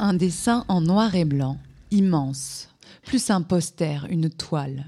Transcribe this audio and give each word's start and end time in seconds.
Un 0.00 0.14
dessin 0.14 0.64
en 0.68 0.80
noir 0.80 1.16
et 1.16 1.24
blanc, 1.24 1.58
immense, 1.90 2.68
plus 3.02 3.30
un 3.30 3.42
poster, 3.42 4.06
une 4.08 4.30
toile. 4.30 4.86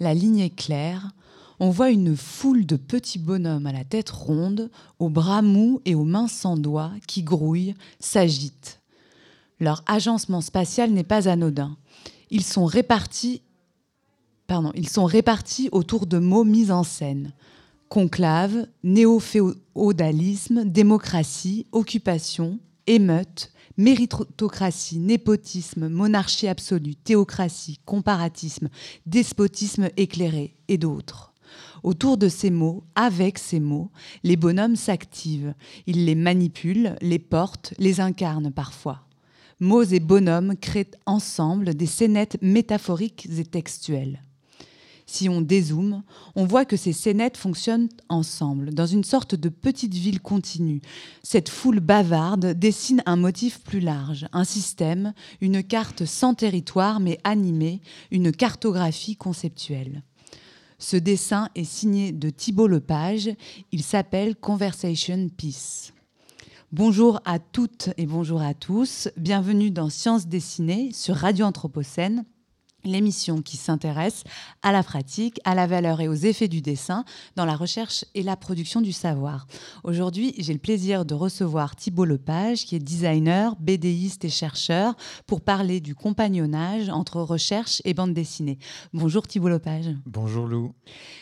La 0.00 0.14
ligne 0.14 0.38
est 0.38 0.56
claire, 0.56 1.12
on 1.60 1.68
voit 1.68 1.90
une 1.90 2.16
foule 2.16 2.64
de 2.64 2.76
petits 2.76 3.18
bonhommes 3.18 3.66
à 3.66 3.72
la 3.72 3.84
tête 3.84 4.08
ronde, 4.08 4.70
aux 4.98 5.10
bras 5.10 5.42
mous 5.42 5.82
et 5.84 5.94
aux 5.94 6.04
mains 6.04 6.28
sans 6.28 6.56
doigts, 6.56 6.92
qui 7.06 7.22
grouillent, 7.22 7.74
s'agitent. 8.00 8.80
Leur 9.60 9.82
agencement 9.86 10.40
spatial 10.40 10.92
n'est 10.92 11.04
pas 11.04 11.28
anodin. 11.28 11.76
Ils 12.30 12.44
sont 12.44 12.64
répartis, 12.64 13.42
pardon, 14.46 14.72
ils 14.74 14.88
sont 14.88 15.04
répartis 15.04 15.68
autour 15.72 16.06
de 16.06 16.18
mots 16.18 16.44
mis 16.44 16.70
en 16.70 16.84
scène. 16.84 17.32
Conclave, 17.90 18.66
néo-féodalisme, 18.82 20.64
démocratie, 20.64 21.66
occupation, 21.72 22.58
émeute, 22.86 23.50
méritocratie, 23.78 24.98
népotisme, 24.98 25.88
monarchie 25.88 26.48
absolue, 26.48 26.96
théocratie, 26.96 27.80
comparatisme, 27.86 28.68
despotisme 29.06 29.88
éclairé 29.96 30.54
et 30.68 30.76
d'autres. 30.76 31.32
Autour 31.82 32.18
de 32.18 32.28
ces 32.28 32.50
mots, 32.50 32.84
avec 32.94 33.38
ces 33.38 33.60
mots, 33.60 33.90
les 34.24 34.36
bonhommes 34.36 34.76
s'activent. 34.76 35.54
Ils 35.86 36.04
les 36.04 36.16
manipulent, 36.16 36.96
les 37.00 37.20
portent, 37.20 37.72
les 37.78 38.00
incarnent 38.00 38.50
parfois. 38.50 39.06
Mots 39.60 39.84
et 39.84 40.00
bonhommes 40.00 40.56
créent 40.56 40.90
ensemble 41.06 41.74
des 41.74 41.86
scénettes 41.86 42.38
métaphoriques 42.42 43.28
et 43.38 43.44
textuelles. 43.44 44.20
Si 45.10 45.26
on 45.30 45.40
dézoome, 45.40 46.02
on 46.36 46.44
voit 46.44 46.66
que 46.66 46.76
ces 46.76 46.92
scénettes 46.92 47.38
fonctionnent 47.38 47.88
ensemble, 48.10 48.74
dans 48.74 48.86
une 48.86 49.04
sorte 49.04 49.34
de 49.34 49.48
petite 49.48 49.94
ville 49.94 50.20
continue. 50.20 50.82
Cette 51.22 51.48
foule 51.48 51.80
bavarde 51.80 52.52
dessine 52.52 53.02
un 53.06 53.16
motif 53.16 53.60
plus 53.60 53.80
large, 53.80 54.26
un 54.34 54.44
système, 54.44 55.14
une 55.40 55.62
carte 55.62 56.04
sans 56.04 56.34
territoire 56.34 57.00
mais 57.00 57.18
animée, 57.24 57.80
une 58.10 58.32
cartographie 58.32 59.16
conceptuelle. 59.16 60.02
Ce 60.78 60.98
dessin 60.98 61.48
est 61.54 61.64
signé 61.64 62.12
de 62.12 62.28
Thibault 62.28 62.68
Lepage. 62.68 63.30
Il 63.72 63.82
s'appelle 63.82 64.36
Conversation 64.36 65.30
Peace. 65.34 65.94
Bonjour 66.70 67.22
à 67.24 67.38
toutes 67.38 67.88
et 67.96 68.04
bonjour 68.04 68.42
à 68.42 68.52
tous. 68.52 69.08
Bienvenue 69.16 69.70
dans 69.70 69.88
Sciences 69.88 70.26
dessinées 70.26 70.90
sur 70.92 71.16
Radio 71.16 71.46
Anthropocène 71.46 72.26
l'émission 72.84 73.42
qui 73.42 73.56
s'intéresse 73.56 74.24
à 74.62 74.72
la 74.72 74.82
pratique, 74.82 75.40
à 75.44 75.54
la 75.54 75.66
valeur 75.66 76.00
et 76.00 76.08
aux 76.08 76.14
effets 76.14 76.48
du 76.48 76.60
dessin 76.60 77.04
dans 77.36 77.44
la 77.44 77.56
recherche 77.56 78.04
et 78.14 78.22
la 78.22 78.36
production 78.36 78.80
du 78.80 78.92
savoir. 78.92 79.46
Aujourd'hui, 79.84 80.34
j'ai 80.38 80.52
le 80.52 80.58
plaisir 80.58 81.04
de 81.04 81.14
recevoir 81.14 81.76
Thibault 81.76 82.04
Lepage, 82.04 82.64
qui 82.64 82.76
est 82.76 82.80
designer, 82.80 83.56
bédéiste 83.56 84.24
et 84.24 84.30
chercheur, 84.30 84.94
pour 85.26 85.40
parler 85.40 85.80
du 85.80 85.94
compagnonnage 85.94 86.88
entre 86.88 87.20
recherche 87.20 87.82
et 87.84 87.94
bande 87.94 88.14
dessinée. 88.14 88.58
Bonjour 88.92 89.26
Thibault 89.26 89.48
Lepage. 89.48 89.86
Bonjour 90.06 90.46
Lou. 90.46 90.74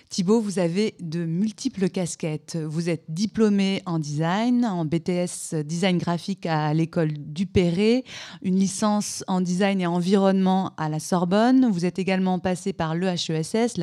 Thibault, 0.09 0.41
vous 0.41 0.59
avez 0.59 0.95
de 1.01 1.25
multiples 1.25 1.89
casquettes. 1.89 2.57
Vous 2.57 2.89
êtes 2.89 3.05
diplômé 3.09 3.83
en 3.87 3.99
design, 3.99 4.65
en 4.65 4.84
BTS 4.84 5.65
design 5.65 5.99
graphique 5.99 6.47
à 6.47 6.73
l'école 6.75 7.12
Dupéré, 7.12 8.05
une 8.43 8.57
licence 8.57 9.25
en 9.27 9.41
design 9.41 9.81
et 9.81 9.87
environnement 9.87 10.73
à 10.77 10.89
la 10.89 11.01
Sorbonne, 11.01 11.46
vous 11.53 11.85
êtes 11.85 11.99
également 11.99 12.39
passé 12.39 12.73
par 12.73 12.95
l'EHESS, 12.95 13.75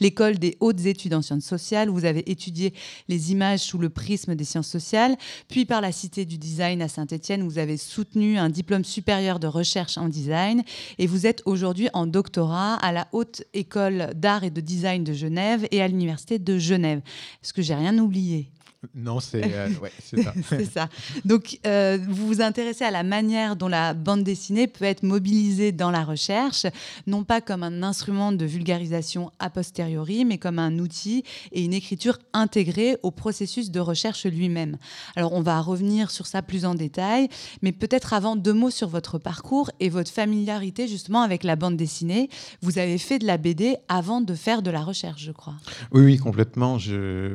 l'école 0.00 0.38
des 0.38 0.56
hautes 0.60 0.86
études 0.86 1.14
en 1.14 1.22
sciences 1.22 1.44
sociales. 1.44 1.88
Vous 1.88 2.04
avez 2.04 2.30
étudié 2.30 2.74
les 3.08 3.32
images 3.32 3.60
sous 3.60 3.78
le 3.78 3.88
prisme 3.88 4.34
des 4.34 4.44
sciences 4.44 4.68
sociales. 4.68 5.16
Puis 5.48 5.64
par 5.64 5.80
la 5.80 5.92
Cité 5.92 6.24
du 6.24 6.38
Design 6.38 6.82
à 6.82 6.88
Saint-Étienne, 6.88 7.42
vous 7.42 7.58
avez 7.58 7.76
soutenu 7.76 8.38
un 8.38 8.48
diplôme 8.48 8.84
supérieur 8.84 9.38
de 9.38 9.46
recherche 9.46 9.98
en 9.98 10.08
design. 10.08 10.62
Et 10.98 11.06
vous 11.06 11.26
êtes 11.26 11.42
aujourd'hui 11.46 11.88
en 11.92 12.06
doctorat 12.06 12.74
à 12.74 12.92
la 12.92 13.08
Haute 13.12 13.42
École 13.54 14.10
d'Art 14.14 14.44
et 14.44 14.50
de 14.50 14.60
Design 14.60 15.04
de 15.04 15.12
Genève 15.12 15.66
et 15.70 15.82
à 15.82 15.88
l'Université 15.88 16.38
de 16.38 16.58
Genève. 16.58 17.00
Est-ce 17.42 17.52
que 17.52 17.62
j'ai 17.62 17.74
rien 17.74 17.96
oublié? 17.98 18.50
Non, 18.94 19.20
c'est 19.20 19.44
euh, 19.44 19.68
ça. 20.22 20.32
c'est 20.48 20.64
ça. 20.64 20.88
Donc, 21.26 21.58
euh, 21.66 21.98
vous 22.08 22.26
vous 22.26 22.40
intéressez 22.40 22.82
à 22.82 22.90
la 22.90 23.02
manière 23.02 23.54
dont 23.54 23.68
la 23.68 23.92
bande 23.92 24.24
dessinée 24.24 24.66
peut 24.68 24.86
être 24.86 25.02
mobilisée 25.02 25.70
dans 25.70 25.90
la 25.90 26.02
recherche, 26.02 26.64
non 27.06 27.22
pas 27.22 27.42
comme 27.42 27.62
un 27.62 27.82
instrument 27.82 28.32
de 28.32 28.44
vulgarisation 28.46 29.32
a 29.38 29.50
posteriori, 29.50 30.24
mais 30.24 30.38
comme 30.38 30.58
un 30.58 30.78
outil 30.78 31.24
et 31.52 31.62
une 31.62 31.74
écriture 31.74 32.18
intégrée 32.32 32.96
au 33.02 33.10
processus 33.10 33.70
de 33.70 33.80
recherche 33.80 34.24
lui-même. 34.24 34.78
Alors, 35.14 35.34
on 35.34 35.42
va 35.42 35.60
revenir 35.60 36.10
sur 36.10 36.26
ça 36.26 36.40
plus 36.40 36.64
en 36.64 36.74
détail, 36.74 37.28
mais 37.60 37.72
peut-être 37.72 38.14
avant 38.14 38.34
deux 38.34 38.54
mots 38.54 38.70
sur 38.70 38.88
votre 38.88 39.18
parcours 39.18 39.70
et 39.80 39.90
votre 39.90 40.10
familiarité 40.10 40.88
justement 40.88 41.20
avec 41.20 41.44
la 41.44 41.54
bande 41.54 41.76
dessinée. 41.76 42.30
Vous 42.62 42.78
avez 42.78 42.96
fait 42.96 43.18
de 43.18 43.26
la 43.26 43.36
BD 43.36 43.76
avant 43.88 44.22
de 44.22 44.34
faire 44.34 44.62
de 44.62 44.70
la 44.70 44.80
recherche, 44.80 45.22
je 45.22 45.32
crois. 45.32 45.56
Oui, 45.92 46.02
oui, 46.02 46.16
complètement. 46.16 46.78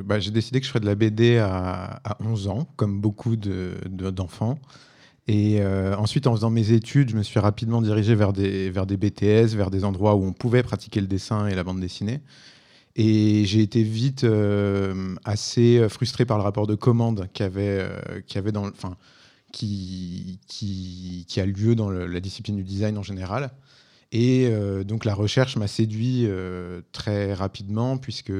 Bah, 0.05 0.19
j'ai 0.19 0.31
décidé 0.31 0.59
que 0.59 0.65
je 0.65 0.71
ferais 0.71 0.79
de 0.79 0.87
la 0.87 0.95
BD 0.95 1.34
à, 1.39 2.01
11 2.19 2.47
ans, 2.47 2.67
comme 2.75 2.99
beaucoup 3.01 3.35
d'enfants. 3.35 4.59
et 5.27 5.61
euh, 5.61 5.95
ensuite, 5.97 6.27
en 6.27 6.35
faisant 6.35 6.49
mes 6.49 6.71
études, 6.71 7.09
je 7.09 7.17
me 7.17 7.23
suis 7.23 7.39
rapidement 7.39 7.81
dirigé 7.81 8.15
vers 8.15 8.33
des, 8.33 8.71
BTS, 8.71 9.55
vers 9.55 9.71
des 9.71 9.83
endroits 9.83 10.15
où 10.15 10.23
on 10.23 10.33
pouvait 10.33 10.63
pratiquer 10.63 11.01
le 11.01 11.07
dessin 11.07 11.47
et 11.47 11.55
la 11.55 11.63
bande 11.63 11.79
dessinée. 11.79 12.21
Et 12.95 13.43
j'ai 13.45 13.61
été 13.61 13.83
vite 13.83 14.23
euh, 14.23 15.15
assez 15.25 15.87
frustré 15.89 16.25
par 16.25 16.37
le 16.37 16.43
rapport 16.43 16.65
de 16.65 16.75
commande 16.75 17.27
avait, 17.39 17.79
euh, 17.81 18.21
avait 18.35 18.51
dans, 18.53 18.67
enfin, 18.67 18.95
qui, 19.51 20.39
qui, 20.47 21.25
qui, 21.27 21.39
a 21.41 21.45
lieu 21.45 21.75
dans 21.75 21.89
la 21.89 22.19
discipline 22.19 22.55
du 22.55 22.63
design 22.63 22.97
en 22.97 23.03
général. 23.03 23.51
Et 24.11 24.49
donc 24.85 25.03
la 25.03 25.13
recherche 25.13 25.57
m'a 25.57 25.67
séduit 25.67 26.27
très 26.93 27.33
rapidement 27.33 27.97
puisque 27.97 28.31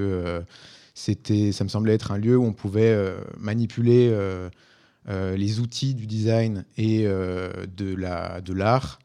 c'était, 0.95 1.51
ça 1.51 1.65
me 1.65 1.69
semblait 1.69 1.93
être 1.93 2.11
un 2.11 2.17
lieu 2.17 2.37
où 2.37 2.45
on 2.45 2.53
pouvait 2.53 2.93
euh, 2.93 3.17
manipuler 3.37 4.09
euh, 4.11 4.49
euh, 5.09 5.35
les 5.35 5.59
outils 5.59 5.93
du 5.93 6.07
design 6.07 6.65
et 6.77 7.03
de, 7.03 7.95
la, 7.95 8.41
de 8.41 8.53
l'art 8.53 8.97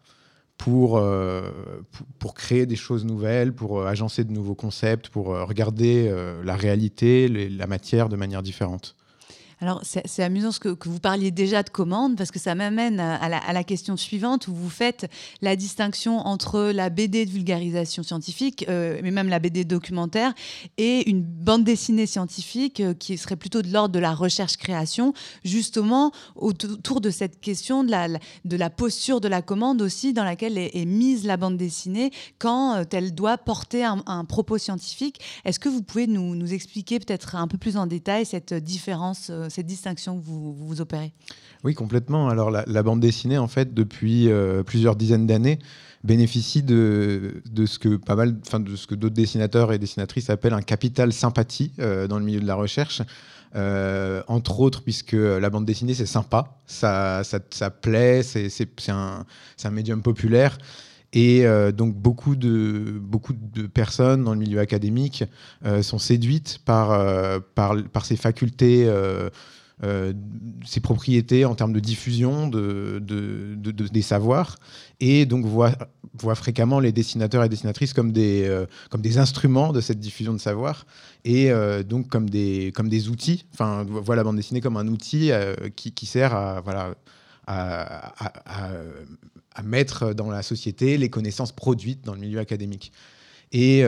pour, 0.57 1.03
pour, 2.19 2.35
créer 2.35 2.67
des 2.67 2.77
choses 2.77 3.05
nouvelles, 3.05 3.53
pour 3.53 3.87
agencer 3.87 4.25
de 4.25 4.33
nouveaux 4.33 4.55
concepts, 4.55 5.09
pour 5.09 5.27
regarder 5.27 6.15
la 6.45 6.55
réalité, 6.55 7.29
la 7.29 7.67
matière 7.67 8.09
de 8.09 8.17
manière 8.17 8.43
différente. 8.43 8.95
Alors, 9.63 9.83
c'est 9.85 10.23
amusant 10.23 10.51
que, 10.59 10.71
que, 10.71 10.89
vous 10.89 11.01
parliez 11.01 11.31
déjà 11.31 11.63
de 11.63 11.69
commande, 11.69 12.17
parce 12.17 12.31
que 12.31 12.39
ça 12.39 12.55
m'amène 12.55 12.99
à, 12.99 13.53
la 13.53 13.65
question 13.65 13.99
suivante, 13.99 14.49
où 14.49 14.55
vous 14.55 14.71
faites 14.71 15.07
la 15.43 15.55
distinction 15.55 16.19
entre 16.27 16.71
la 16.71 16.89
BD 16.89 17.27
de 17.27 17.31
vulgarisation 17.31 18.03
scientifique, 18.03 18.65
euh, 18.71 18.99
mais 19.03 19.11
même 19.11 19.29
la 19.29 19.39
BD 19.39 19.67
documentaire, 19.67 20.33
et 20.79 21.11
une 21.11 21.23
bande 21.23 21.65
dessinée 21.65 22.07
scientifique 22.07 22.81
euh, 22.81 22.95
qui 22.95 23.19
serait 23.19 23.37
plutôt 23.37 23.61
de 23.61 23.71
l'ordre 23.71 23.95
de 23.95 23.99
la 23.99 24.15
recherche-création, 24.15 25.13
justement 25.45 26.11
autour 26.37 27.03
de 27.03 27.11
cette 27.11 27.39
question 27.41 27.85
de 27.85 27.91
la, 27.91 28.71
posture 28.71 29.21
de 29.21 29.29
la 29.29 29.43
commande 29.43 29.83
aussi, 29.83 30.15
dans 30.15 30.25
laquelle 30.25 30.57
est, 30.57 30.87
mise 30.87 31.27
la 31.27 31.37
bande 31.37 31.59
dessinée 31.59 32.13
quand 32.39 32.77
euh, 32.77 32.85
elle 32.93 33.15
doit 33.15 33.37
porter 33.37 33.85
un, 33.85 34.25
propos 34.25 34.57
scientifique. 34.57 35.21
Est-ce 35.45 35.61
que 35.61 35.69
vous 35.69 35.83
pouvez 35.83 36.07
nous 36.07 36.53
expliquer 36.55 36.99
peut-être 36.99 37.37
un 37.37 37.47
peu 37.47 37.59
plus 37.59 37.77
en 37.77 37.87
détail 37.87 38.25
cette 38.25 38.55
différence 38.55 39.31
cette 39.51 39.67
distinction 39.67 40.19
que 40.19 40.25
vous, 40.25 40.55
vous 40.55 40.81
opérez 40.81 41.13
Oui, 41.65 41.75
complètement. 41.75 42.29
Alors 42.29 42.51
la, 42.51 42.83
bande 42.83 43.01
dessinée, 43.01 43.39
en 43.39 43.49
fait, 43.49 43.75
depuis 43.75 44.29
euh, 44.29 44.63
plusieurs 44.63 44.97
dizaines 44.97 45.27
d'années, 45.27 45.59
bénéficie 46.05 46.63
de, 46.63 47.43
de, 47.51 47.67
ce 47.67 47.79
que 47.79 47.97
pas 47.97 48.17
mal, 48.17 48.37
enfin 48.47 48.61
de 48.61 48.75
ce 48.75 48.87
que 48.87 48.95
d'autres 48.95 49.15
dessinateurs 49.15 49.73
et 49.73 49.79
dessinatrices 49.79 50.31
appellent 50.31 50.55
un 50.55 50.63
capital 50.63 51.13
sympathie 51.13 51.73
euh, 51.79 52.07
dans 52.07 52.19
le 52.19 52.25
milieu 52.25 52.41
de 52.41 52.47
la 52.47 52.55
recherche. 52.55 53.03
Euh, 53.57 54.23
entre 54.29 54.61
autres, 54.61 54.83
puisque 54.83 55.13
la 55.13 55.51
bande 55.51 55.67
dessinée, 55.67 55.95
c'est 55.95 56.07
sympa, 56.07 56.57
ça, 56.67 57.25
ça, 57.25 57.41
ça 57.51 57.71
plaît, 57.71 58.23
c'est 58.23 58.49
un, 58.89 59.27
un, 59.65 59.71
médium 59.71 60.03
populaire. 60.03 60.57
Et 61.13 61.45
donc 61.73 61.97
beaucoup 61.97 62.37
de, 62.37 63.01
beaucoup 63.01 63.33
de 63.33 63.67
personnes 63.67 64.23
dans 64.23 64.33
le 64.33 64.39
milieu 64.39 64.61
académique 64.61 65.25
sont 65.83 65.99
séduites 65.99 66.61
par, 66.65 66.91
par, 67.55 67.75
par 67.93 68.05
ces 68.05 68.15
facultés 68.15 68.89
euh, 69.83 70.13
ses 70.67 70.81
propriétés 70.81 71.47
en 71.47 71.55
termes 71.55 71.73
de 71.73 71.81
diffusion 71.81 72.49
de, 72.49 72.99
des 73.01 74.03
savoirs. 74.03 74.57
Et 75.01 75.25
donc 75.25 75.47
voit, 75.47 75.73
voit, 76.13 76.35
fréquemment 76.35 76.81
les 76.81 76.93
dessinateurs 76.93 77.45
et 77.45 77.49
dessinatrices 77.49 77.95
comme 77.95 78.13
des, 78.13 78.45
euh, 78.45 78.67
comme 78.91 79.01
des 79.01 79.17
instruments 79.17 79.73
de 79.73 79.81
cette 79.81 79.99
diffusion 79.99 80.35
de 80.35 80.39
savoir 80.39 80.85
et 81.25 81.51
euh, 81.51 81.83
donc 81.83 82.09
comme 82.09 82.29
des, 82.29 82.73
comme 82.75 82.91
des 82.91 83.09
outils, 83.09 83.47
enfin 83.55 83.85
voit 83.85 84.17
la 84.17 84.25
bande 84.25 84.37
dessinée 84.37 84.61
comme 84.61 84.77
un 84.77 84.87
outil 84.87 85.31
qui, 85.77 85.93
qui, 85.93 86.05
sert 86.05 86.35
à, 86.35 86.61
voilà, 86.61 86.95
à, 87.47 88.13
mettre 89.63 90.15
dans 90.15 90.31
la 90.31 90.43
société 90.43 90.97
les 90.97 91.11
connaissances 91.11 91.53
produites 91.53 92.05
dans 92.05 92.15
le 92.15 92.21
milieu 92.21 92.39
académique. 92.39 92.93
Et 93.53 93.85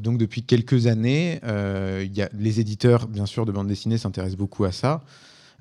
donc 0.00 0.18
depuis 0.18 0.42
quelques 0.42 0.86
années, 0.86 1.40
y 1.42 2.22
a, 2.22 2.28
les 2.32 2.60
éditeurs, 2.60 3.08
bien 3.08 3.26
sûr, 3.26 3.44
de 3.44 3.52
bande 3.52 3.66
dessinée 3.66 3.98
s'intéressent 3.98 4.38
beaucoup 4.38 4.64
à 4.64 4.72
ça. 4.72 5.02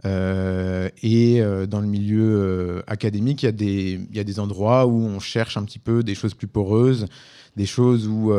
et 0.06 1.42
dans 1.68 1.81
le 1.81 1.88
milieu 1.88 2.84
académique, 2.86 3.44
il 3.44 3.46
y, 3.46 4.19
a 4.19 4.24
des, 4.24 4.40
endroits 4.40 4.86
où 4.86 5.01
on 5.01 5.19
cherche 5.19 5.57
un 5.57 5.63
petit 5.63 5.80
peu 5.80 6.04
des 6.04 6.13
choses 6.13 6.36
plus 6.36 6.48
poreuses, 6.48 7.07
des 7.56 7.66
choses 7.66 8.07
où 8.07 8.31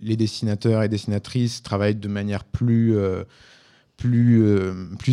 les 0.00 0.16
dessinateurs 0.16 0.84
et 0.84 0.88
dessinatrices 0.88 1.62
travaillent 1.62 1.96
de 1.96 2.08
manière 2.08 2.44
plus 2.44 2.94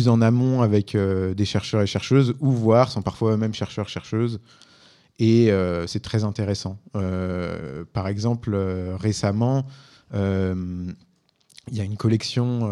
en 0.06 0.22
amont 0.22 0.62
avec 0.62 0.96
des 0.96 1.44
chercheurs 1.44 1.82
et 1.82 1.86
chercheuses, 1.88 2.34
ou 2.38 2.52
voir, 2.52 2.92
sont 2.92 3.02
parfois 3.02 3.32
eux-mêmes 3.32 3.54
chercheurs, 3.54 3.88
chercheuses, 3.88 4.38
et 5.18 5.50
euh, 5.50 5.86
c'est 5.86 6.00
très 6.00 6.24
intéressant. 6.24 6.78
Euh, 6.96 7.84
par 7.92 8.08
exemple, 8.08 8.52
euh, 8.54 8.96
récemment, 8.96 9.66
il 10.14 11.76
y 11.76 11.80
a 11.80 11.84
une 11.84 11.96
collection 11.96 12.70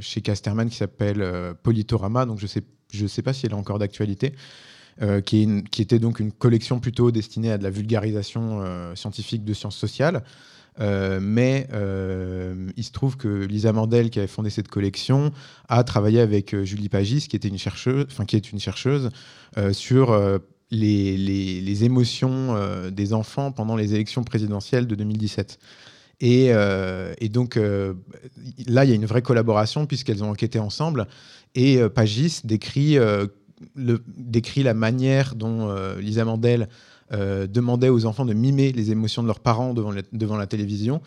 chez 0.00 0.22
Casterman 0.22 0.70
qui 0.70 0.76
s'appelle 0.76 1.22
Politorama, 1.62 2.24
donc 2.24 2.38
je 2.38 3.02
ne 3.02 3.08
sais, 3.08 3.22
pas 3.22 3.34
si 3.34 3.44
elle 3.44 3.52
est 3.52 3.56
encore 3.56 3.78
d'actualité, 3.78 4.32
qui, 5.26 5.62
était 5.78 5.98
donc 5.98 6.18
une 6.18 6.32
collection 6.32 6.80
plutôt 6.80 7.10
destinée 7.10 7.52
à 7.52 7.58
de 7.58 7.62
la 7.62 7.68
vulgarisation 7.68 8.64
scientifique 8.94 9.44
de 9.44 9.52
sciences 9.52 9.76
sociales. 9.76 10.22
mais 10.78 11.68
il 12.74 12.84
se 12.84 12.92
trouve 12.92 13.18
que 13.18 13.28
Lisa 13.44 13.74
Mandel, 13.74 14.08
qui 14.08 14.18
avait 14.18 14.28
fondé 14.28 14.48
cette 14.48 14.68
collection, 14.68 15.30
a 15.68 15.84
travaillé 15.84 16.20
avec 16.20 16.56
Julie 16.62 16.88
Pagis, 16.88 17.28
qui 17.28 17.36
était 17.36 17.48
une 17.48 17.58
chercheuse, 17.58 18.06
qui 18.26 18.36
est 18.36 18.50
une 18.50 18.60
chercheuse, 18.60 19.10
sur 19.72 20.40
les, 20.70 21.84
émotions 21.84 22.54
euh, 22.56 22.90
des 22.90 23.12
enfants 23.12 23.52
pendant 23.52 23.76
les 23.76 23.94
élections 23.94 24.24
présidentielles 24.24 24.86
de 24.86 24.94
2017. 24.94 25.58
Euh, 26.22 27.14
et, 27.18 27.28
donc 27.28 27.56
euh, 27.56 27.94
là, 28.66 28.84
il 28.84 28.90
y 28.90 28.92
a 28.92 28.96
une 28.96 29.06
vraie 29.06 29.22
collaboration 29.22 29.86
puisqu'elles 29.86 30.24
ont 30.24 30.30
enquêté 30.30 30.58
ensemble. 30.58 31.06
Et 31.54 31.80
Pagis 31.88 32.40
décrit, 32.44 32.96
le, 33.74 34.02
décrit 34.06 34.62
la 34.62 34.74
manière 34.74 35.34
dont 35.34 35.74
Lisa 35.98 36.24
Mandel 36.24 36.68
demandait 37.10 37.88
aux 37.88 38.04
enfants 38.04 38.26
de 38.26 38.34
mimer 38.34 38.70
les 38.70 38.90
émotions 38.90 39.22
de 39.22 39.28
leurs 39.28 39.40
parents 39.40 39.72
devant 39.72 39.94
devant 40.12 40.36
la 40.36 40.46
télévision 40.46 41.00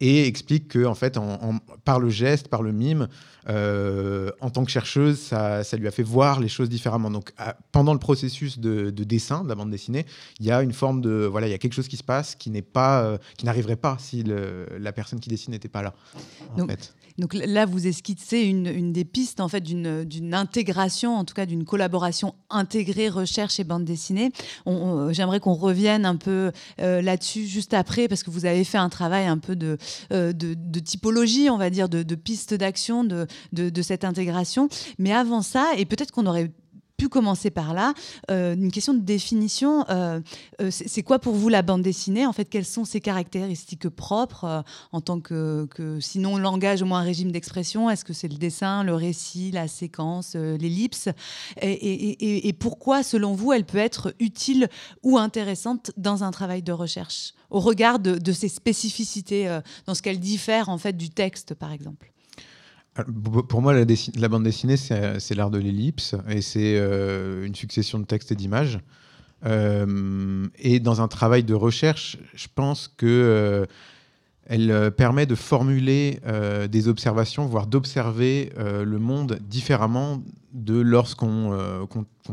et 0.00 0.26
explique 0.26 0.68
que 0.68 0.84
en 0.84 0.94
fait, 0.94 1.16
en, 1.16 1.58
par 1.84 2.00
le 2.00 2.08
geste, 2.08 2.48
par 2.48 2.62
le 2.62 2.72
mime, 2.72 3.08
euh, 3.48 4.30
en 4.40 4.50
tant 4.50 4.64
que 4.64 4.70
chercheuse, 4.70 5.18
ça, 5.18 5.64
ça, 5.64 5.76
lui 5.76 5.88
a 5.88 5.90
fait 5.90 6.02
voir 6.02 6.40
les 6.40 6.48
choses 6.48 6.68
différemment. 6.68 7.10
Donc, 7.10 7.32
pendant 7.72 7.94
le 7.94 7.98
processus 7.98 8.58
de, 8.58 8.90
dessin 8.90 9.42
de 9.42 9.48
la 9.48 9.54
bande 9.54 9.70
dessinée, 9.70 10.06
il 10.38 10.46
y 10.46 10.50
a 10.50 10.62
une 10.62 10.72
forme 10.72 11.00
de 11.00 11.26
voilà, 11.30 11.48
il 11.48 11.50
y 11.50 11.54
a 11.54 11.58
quelque 11.58 11.74
chose 11.74 11.88
qui 11.88 11.96
se 11.96 12.04
passe 12.04 12.34
qui 12.34 12.50
n'est 12.50 12.62
pas, 12.62 13.02
euh, 13.02 13.18
qui 13.36 13.46
n'arriverait 13.46 13.76
pas 13.76 13.96
si 13.98 14.22
la 14.24 14.92
personne 14.92 15.20
qui 15.20 15.28
dessine 15.28 15.52
n'était 15.52 15.68
pas 15.68 15.82
là. 15.82 15.94
En 16.56 16.66
fait. 16.66 16.94
Donc 17.18 17.34
là, 17.34 17.66
vous 17.66 17.88
esquissez 17.88 18.42
une, 18.42 18.66
une 18.66 18.92
des 18.92 19.04
pistes 19.04 19.40
en 19.40 19.48
fait 19.48 19.60
d'une 19.60 20.34
intégration, 20.34 21.16
en 21.16 21.24
tout 21.24 21.34
cas 21.34 21.46
d'une 21.46 21.64
collaboration 21.64 22.34
intégrée 22.48 23.08
recherche 23.08 23.58
et 23.58 23.64
bande 23.64 23.84
dessinée. 23.84 24.30
J'aimerais 25.10 25.40
qu'on 25.40 25.54
revienne 25.54 26.06
un 26.06 26.14
peu 26.14 26.52
euh, 26.80 27.02
là-dessus 27.02 27.46
juste 27.46 27.74
après, 27.74 28.06
parce 28.06 28.22
que 28.22 28.30
vous 28.30 28.46
avez 28.46 28.62
fait 28.62 28.78
un 28.78 28.88
travail 28.88 29.26
un 29.26 29.38
peu 29.38 29.56
de, 29.56 29.78
euh, 30.12 30.32
de, 30.32 30.80
typologie, 30.80 31.50
on 31.50 31.58
va 31.58 31.70
dire, 31.70 31.88
de, 31.88 32.02
de 32.02 32.14
pistes 32.14 32.54
d'action 32.54 33.04
de, 33.04 33.26
de, 33.52 33.82
cette 33.82 34.04
intégration. 34.04 34.68
Mais 34.98 35.12
avant 35.12 35.42
ça, 35.42 35.72
et 35.76 35.84
peut-être 35.84 36.12
qu'on 36.12 36.26
aurait 36.26 36.50
pu 36.98 37.08
commencer 37.08 37.50
par 37.50 37.72
là. 37.72 37.94
Euh, 38.30 38.54
une 38.54 38.72
question 38.72 38.92
de 38.92 39.00
définition. 39.00 39.88
Euh, 39.88 40.20
euh, 40.60 40.70
c'est 40.70 41.02
quoi 41.02 41.20
pour 41.20 41.34
vous 41.34 41.48
la 41.48 41.62
bande 41.62 41.80
dessinée 41.80 42.26
En 42.26 42.32
fait, 42.32 42.44
quelles 42.44 42.66
sont 42.66 42.84
ses 42.84 43.00
caractéristiques 43.00 43.88
propres 43.88 44.64
en 44.92 45.00
tant 45.00 45.20
que, 45.20 45.68
sinon 46.00 46.36
langage, 46.36 46.82
au 46.82 46.86
moins 46.86 47.00
un 47.00 47.04
régime 47.04 47.30
d'expression? 47.30 47.88
Est-ce 47.88 48.04
que 48.04 48.12
c'est 48.12 48.28
le 48.28 48.36
dessin, 48.36 48.82
le 48.82 48.94
récit, 48.94 49.52
la 49.52 49.68
séquence, 49.68 50.34
l'ellipse? 50.34 51.08
Et, 51.62 52.52
pourquoi, 52.58 53.04
selon 53.04 53.34
vous, 53.34 53.52
elle 53.52 53.64
peut 53.64 53.78
être 53.78 54.12
utile 54.18 54.68
ou 55.04 55.18
intéressante 55.18 55.92
dans 55.96 56.24
un 56.24 56.32
travail 56.32 56.62
de 56.62 56.72
recherche 56.72 57.32
au 57.50 57.60
regard 57.60 58.00
de, 58.00 58.18
de 58.18 58.32
ses 58.32 58.48
spécificités, 58.48 59.60
dans 59.86 59.94
ce 59.94 60.02
qu'elle 60.02 60.18
diffère 60.18 60.68
en 60.68 60.78
fait 60.78 60.96
du 60.96 61.10
texte, 61.10 61.54
par 61.54 61.72
exemple? 61.72 62.12
Pour 63.04 63.62
moi, 63.62 63.74
la, 63.74 64.28
bande 64.28 64.44
dessinée, 64.44 64.76
c'est 64.76 65.34
l'art 65.34 65.50
de 65.50 65.58
l'ellipse 65.58 66.14
et 66.28 66.40
c'est 66.40 66.76
euh, 66.78 67.46
une 67.46 67.54
succession 67.54 67.98
de 67.98 68.04
textes 68.04 68.32
et 68.32 68.34
d'images. 68.34 68.80
Euh, 69.46 70.46
et 70.58 70.80
dans 70.80 71.00
un 71.00 71.08
travail 71.08 71.44
de 71.44 71.54
recherche, 71.54 72.18
je 72.34 72.48
pense 72.52 72.88
que 72.88 73.06
euh, 73.06 73.66
elle 74.46 74.90
permet 74.96 75.26
de 75.26 75.34
formuler 75.34 76.20
des 76.70 76.88
observations, 76.88 77.44
voire 77.44 77.66
d'observer 77.66 78.50
le 78.56 78.98
monde 78.98 79.38
différemment 79.42 80.22
de 80.54 80.80
lorsqu'on 80.80 81.84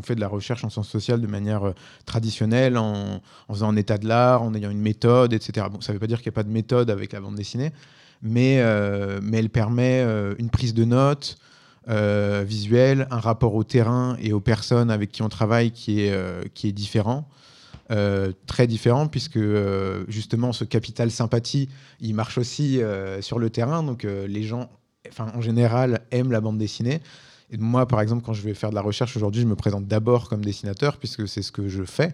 fait 0.01 0.15
de 0.15 0.21
la 0.21 0.29
recherche 0.29 0.63
en 0.63 0.69
sciences 0.69 0.87
sociales 0.87 1.19
de 1.19 1.27
manière 1.27 1.73
traditionnelle, 2.05 2.77
en, 2.77 3.19
faisant 3.49 3.67
un 3.67 3.75
état 3.75 3.97
de 3.97 4.07
l'art, 4.07 4.43
en 4.43 4.53
ayant 4.53 4.71
une 4.71 4.79
méthode, 4.79 5.33
etc. 5.33 5.67
Bon, 5.69 5.81
ça 5.81 5.91
ne 5.91 5.97
veut 5.97 5.99
pas 5.99 6.07
dire 6.07 6.19
qu'il 6.19 6.29
n'y 6.29 6.35
a 6.35 6.39
pas 6.39 6.43
de 6.43 6.53
méthode 6.53 6.89
avec 6.89 7.11
la 7.11 7.19
bande 7.19 7.35
dessinée, 7.35 7.73
mais, 8.25 8.57
euh, 8.59 9.19
mais 9.21 9.37
elle 9.37 9.51
permet 9.51 10.01
euh, 10.01 10.33
une 10.39 10.49
prise 10.49 10.73
de 10.73 10.83
notes 10.83 11.37
euh, 11.87 12.43
visuelle, 12.45 13.07
un 13.11 13.19
rapport 13.19 13.53
au 13.53 13.63
terrain 13.63 14.17
et 14.19 14.33
aux 14.33 14.39
personnes 14.41 14.89
avec 14.89 15.11
qui 15.11 15.21
on 15.21 15.29
travaille 15.29 15.71
qui 15.71 16.01
est, 16.01 16.53
qui 16.53 16.67
est 16.67 16.71
différent. 16.71 17.29
très 18.47 18.65
différent 18.65 19.07
puisque 19.07 19.39
justement 20.07 20.51
ce 20.51 20.63
capital 20.63 21.11
sympathie 21.11 21.69
il 22.01 22.15
marche 22.15 22.39
aussi 22.39 22.81
sur 23.21 23.37
le 23.37 23.49
terrain 23.51 23.83
donc 23.83 24.03
les 24.03 24.41
gens 24.41 24.71
enfin 25.07 25.31
en 25.35 25.41
général 25.41 26.01
aiment 26.09 26.31
la 26.31 26.41
bande 26.41 26.57
dessinée 26.57 27.01
et 27.51 27.57
moi 27.57 27.87
par 27.87 28.01
exemple 28.01 28.23
quand 28.25 28.33
je 28.33 28.41
vais 28.41 28.55
faire 28.55 28.71
de 28.71 28.75
la 28.75 28.81
recherche 28.81 29.15
aujourd'hui 29.15 29.43
je 29.43 29.47
me 29.47 29.55
présente 29.55 29.85
d'abord 29.85 30.27
comme 30.29 30.43
dessinateur 30.43 30.97
puisque 30.97 31.27
c'est 31.27 31.43
ce 31.43 31.51
que 31.51 31.67
je 31.67 31.83
fais 31.83 32.11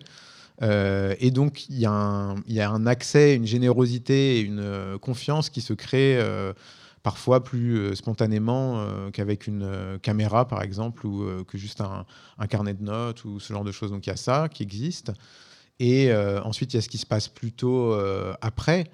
euh, 0.62 1.16
et 1.20 1.32
donc, 1.32 1.68
il 1.70 1.80
y, 1.80 1.86
a 1.86 1.92
un 1.92 2.86
accès, 2.86 3.36
une 3.36 3.48
générosité 3.48 4.38
et 4.38 4.42
une 4.42 4.60
euh, 4.60 4.98
confiance 4.98 5.50
qui 5.50 5.62
se 5.62 5.74
crée 5.74 6.18
euh, 6.20 6.54
parfois 7.04 7.44
plus 7.44 7.96
spontanément 7.96 8.86
qu'avec 9.12 9.48
une 9.48 9.98
caméra, 10.04 10.48
par 10.48 10.62
exemple, 10.62 11.08
ou 11.08 11.44
que 11.46 11.58
juste 11.58 11.82
un, 11.82 12.06
carnet 12.48 12.76
de 12.76 12.84
notes 12.84 13.26
ou 13.26 13.40
ce 13.40 13.54
genre 13.54 13.64
de 13.64 13.72
choses. 13.72 13.90
Donc, 13.90 14.06
il 14.06 14.12
y 14.12 14.14
a 14.14 14.18
ça 14.18 14.50
qui 14.50 14.62
existe. 14.62 15.12
Et 15.80 16.14
ensuite, 16.44 16.76
il 16.76 16.78
y 16.78 16.80
a 16.80 16.82
ce 16.84 16.90
qui 16.90 17.00
se 17.00 17.08
passe 17.08 17.28
plutôt 17.28 17.96
après. 18.40 18.92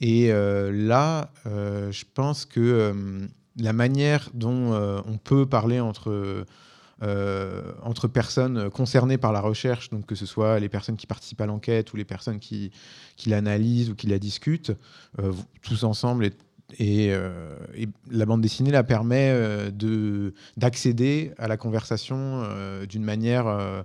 Et 0.00 0.28
là, 0.28 1.32
je 1.46 2.04
pense 2.14 2.44
que 2.44 2.94
la 3.56 3.72
manière 3.72 4.30
dont 4.34 4.72
on 5.04 5.18
peut 5.18 5.44
parler 5.44 5.80
entre 5.80 6.46
euh, 7.02 7.72
entre 7.82 8.08
personnes 8.08 8.70
concernées 8.70 9.18
par 9.18 9.32
la 9.32 9.40
recherche, 9.40 9.90
donc 9.90 10.04
que 10.06 10.16
ce 10.16 10.26
soit 10.26 10.58
les 10.58 10.68
personnes 10.68 10.96
qui 10.96 11.06
participent 11.06 11.40
à 11.40 11.46
l'enquête 11.46 11.92
ou 11.92 11.96
les 11.96 12.04
personnes 12.04 12.40
qui, 12.40 12.72
qui 13.16 13.30
l'analysent 13.30 13.90
ou 13.90 13.94
qui 13.94 14.08
la 14.08 14.18
discutent, 14.18 14.72
euh, 15.20 15.32
tous 15.62 15.84
ensemble. 15.84 16.30
Et, 16.78 17.12
euh, 17.12 17.56
et, 17.74 17.88
la 18.10 18.26
bande 18.26 18.42
dessinée 18.42 18.70
la 18.70 18.82
permet 18.82 19.32
de 19.72 20.34
d'accéder 20.56 21.32
à 21.38 21.48
la 21.48 21.56
conversation 21.56 22.42
d'une 22.86 23.04
manière 23.04 23.84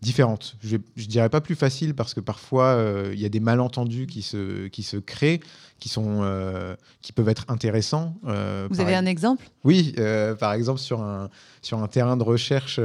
différente. 0.00 0.56
Je 0.62 0.76
ne 0.76 1.04
dirais 1.04 1.28
pas 1.28 1.40
plus 1.40 1.56
facile 1.56 1.94
parce 1.94 2.14
que 2.14 2.20
parfois 2.20 2.66
euh, 2.66 3.10
il 3.12 3.20
y 3.20 3.24
a 3.24 3.28
des 3.28 3.40
malentendus 3.40 4.06
qui 4.06 4.22
se, 4.22 4.68
qui 4.68 4.82
se 4.82 4.96
créent, 4.96 5.40
qui, 5.80 5.88
sont, 5.88 6.20
euh, 6.22 6.76
qui 7.02 7.12
peuvent 7.12 7.28
être 7.28 7.46
intéressants. 7.48 8.14
Euh, 8.26 8.68
Vous 8.70 8.80
avez 8.80 8.94
un 8.94 9.06
exemple? 9.06 9.44
Oui, 9.64 9.94
par 10.38 10.52
exemple 10.52 10.80
sur 10.80 11.02
un, 11.02 11.30
sur 11.62 11.82
un 11.82 11.88
terrain 11.88 12.16
de 12.16 12.22
recherche. 12.22 12.78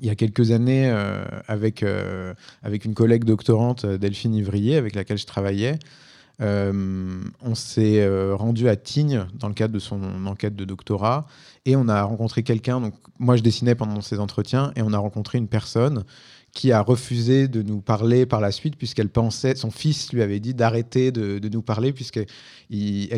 il 0.00 0.06
y 0.06 0.10
a 0.10 0.14
quelques 0.14 0.52
années, 0.52 0.90
avec, 1.46 1.84
avec 2.62 2.84
une 2.84 2.94
collègue 2.94 3.24
doctorante, 3.24 3.84
Delphine 3.84 4.34
Ivrier, 4.34 4.76
avec 4.76 4.94
laquelle 4.94 5.18
je 5.18 5.26
travaillais, 5.26 5.78
on 6.40 7.54
s'est 7.54 8.08
rendu 8.32 8.68
à 8.68 8.76
Tignes 8.76 9.26
dans 9.34 9.48
le 9.48 9.54
cadre 9.54 9.74
de 9.74 9.78
son 9.78 10.26
enquête 10.26 10.56
de 10.56 10.64
doctorat 10.64 11.26
et 11.66 11.76
on 11.76 11.88
a 11.88 12.02
rencontré 12.02 12.42
quelqu'un, 12.42 12.80
donc 12.80 12.94
moi 13.18 13.36
je 13.36 13.42
dessinais 13.42 13.74
pendant 13.74 14.00
ces 14.00 14.18
entretiens, 14.18 14.72
et 14.76 14.82
on 14.82 14.92
a 14.92 14.98
rencontré 14.98 15.38
une 15.38 15.48
personne 15.48 16.04
qui 16.52 16.72
a 16.72 16.80
refusé 16.80 17.46
de 17.46 17.62
nous 17.62 17.80
parler 17.80 18.26
par 18.26 18.40
la 18.40 18.50
suite 18.50 18.76
puisqu'elle 18.76 19.08
pensait, 19.08 19.54
son 19.54 19.70
fils 19.70 20.12
lui 20.12 20.20
avait 20.20 20.40
dit 20.40 20.52
d'arrêter 20.52 21.12
de, 21.12 21.48
nous 21.48 21.62
parler 21.62 21.92
puisqu'elle 21.92 22.26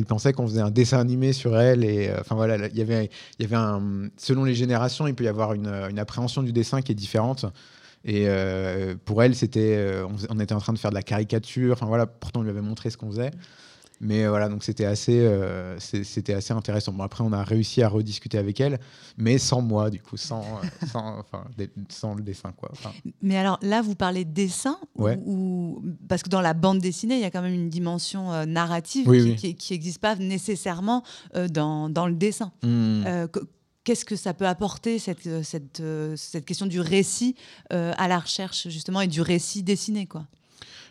pensait 0.06 0.32
qu'on 0.32 0.46
faisait 0.46 0.60
un 0.60 0.70
dessin 0.70 0.98
animé 0.98 1.32
sur 1.32 1.58
elle 1.58 1.84
et 1.84 2.08
euh, 2.08 2.20
enfin 2.20 2.34
voilà, 2.34 2.66
il 2.66 2.76
y 2.76 2.82
avait, 2.82 3.08
y 3.38 3.44
avait 3.44 3.56
un, 3.56 4.08
selon 4.18 4.44
les 4.44 4.54
générations, 4.54 5.06
il 5.06 5.14
peut 5.14 5.24
y 5.24 5.28
avoir 5.28 5.54
une, 5.54 5.66
appréhension 5.98 6.42
du 6.42 6.52
dessin 6.52 6.82
qui 6.82 6.92
est 6.92 6.96
différente. 6.96 7.46
Et 8.04 8.24
euh, 8.26 8.94
pour 9.04 9.22
elle, 9.22 9.34
c'était, 9.34 9.76
euh, 9.76 10.06
on, 10.06 10.36
on, 10.36 10.40
était 10.40 10.54
en 10.54 10.58
train 10.58 10.72
de 10.72 10.78
faire 10.78 10.90
de 10.90 10.96
la 10.96 11.02
caricature. 11.02 11.74
Enfin 11.74 11.86
voilà, 11.86 12.06
pourtant 12.06 12.40
on 12.40 12.42
lui 12.42 12.50
avait 12.50 12.60
montré 12.60 12.90
ce 12.90 12.96
qu'on 12.96 13.10
faisait. 13.10 13.30
Mais 14.02 14.26
voilà, 14.26 14.48
donc 14.48 14.64
c'était 14.64 14.84
assez, 14.84 15.20
euh, 15.20 15.78
c'était 15.78 16.34
assez 16.34 16.52
intéressant. 16.52 16.92
Bon, 16.92 17.04
après, 17.04 17.22
on 17.22 17.32
a 17.32 17.44
réussi 17.44 17.82
à 17.82 17.88
rediscuter 17.88 18.36
avec 18.36 18.60
elle, 18.60 18.80
mais 19.16 19.38
sans 19.38 19.62
moi, 19.62 19.90
du 19.90 20.02
coup, 20.02 20.16
sans, 20.16 20.40
euh, 20.40 20.86
sans, 20.92 21.20
enfin, 21.20 21.44
sans 21.88 22.16
le 22.16 22.22
dessin. 22.22 22.52
Quoi. 22.56 22.72
Mais 23.22 23.36
alors 23.36 23.60
là, 23.62 23.80
vous 23.80 23.94
parlez 23.94 24.24
de 24.24 24.32
dessin 24.32 24.76
ou, 24.96 25.80
Parce 26.08 26.24
que 26.24 26.28
dans 26.28 26.40
la 26.40 26.52
bande 26.52 26.80
dessinée, 26.80 27.14
il 27.14 27.20
y 27.20 27.24
a 27.24 27.30
quand 27.30 27.42
même 27.42 27.54
une 27.54 27.68
dimension 27.68 28.32
euh, 28.32 28.44
narrative 28.44 29.06
qui 29.36 29.56
n'existe 29.70 30.00
pas 30.00 30.16
nécessairement 30.16 31.04
dans, 31.50 31.88
dans, 31.88 32.08
le 32.08 32.14
dessin. 32.14 32.50
Hmm. 32.64 33.04
Qu'est-ce 33.84 34.04
que 34.04 34.16
ça 34.16 34.34
peut 34.34 34.46
apporter, 34.46 34.98
cette, 34.98 35.42
cette, 35.42 35.82
cette 36.16 36.44
question 36.44 36.66
du 36.66 36.80
récit 36.80 37.36
à 37.70 38.08
la 38.08 38.18
recherche, 38.18 38.68
justement, 38.68 39.00
et 39.00 39.08
du 39.08 39.20
récit 39.20 39.62
dessiné 39.62 40.06
quoi? 40.06 40.26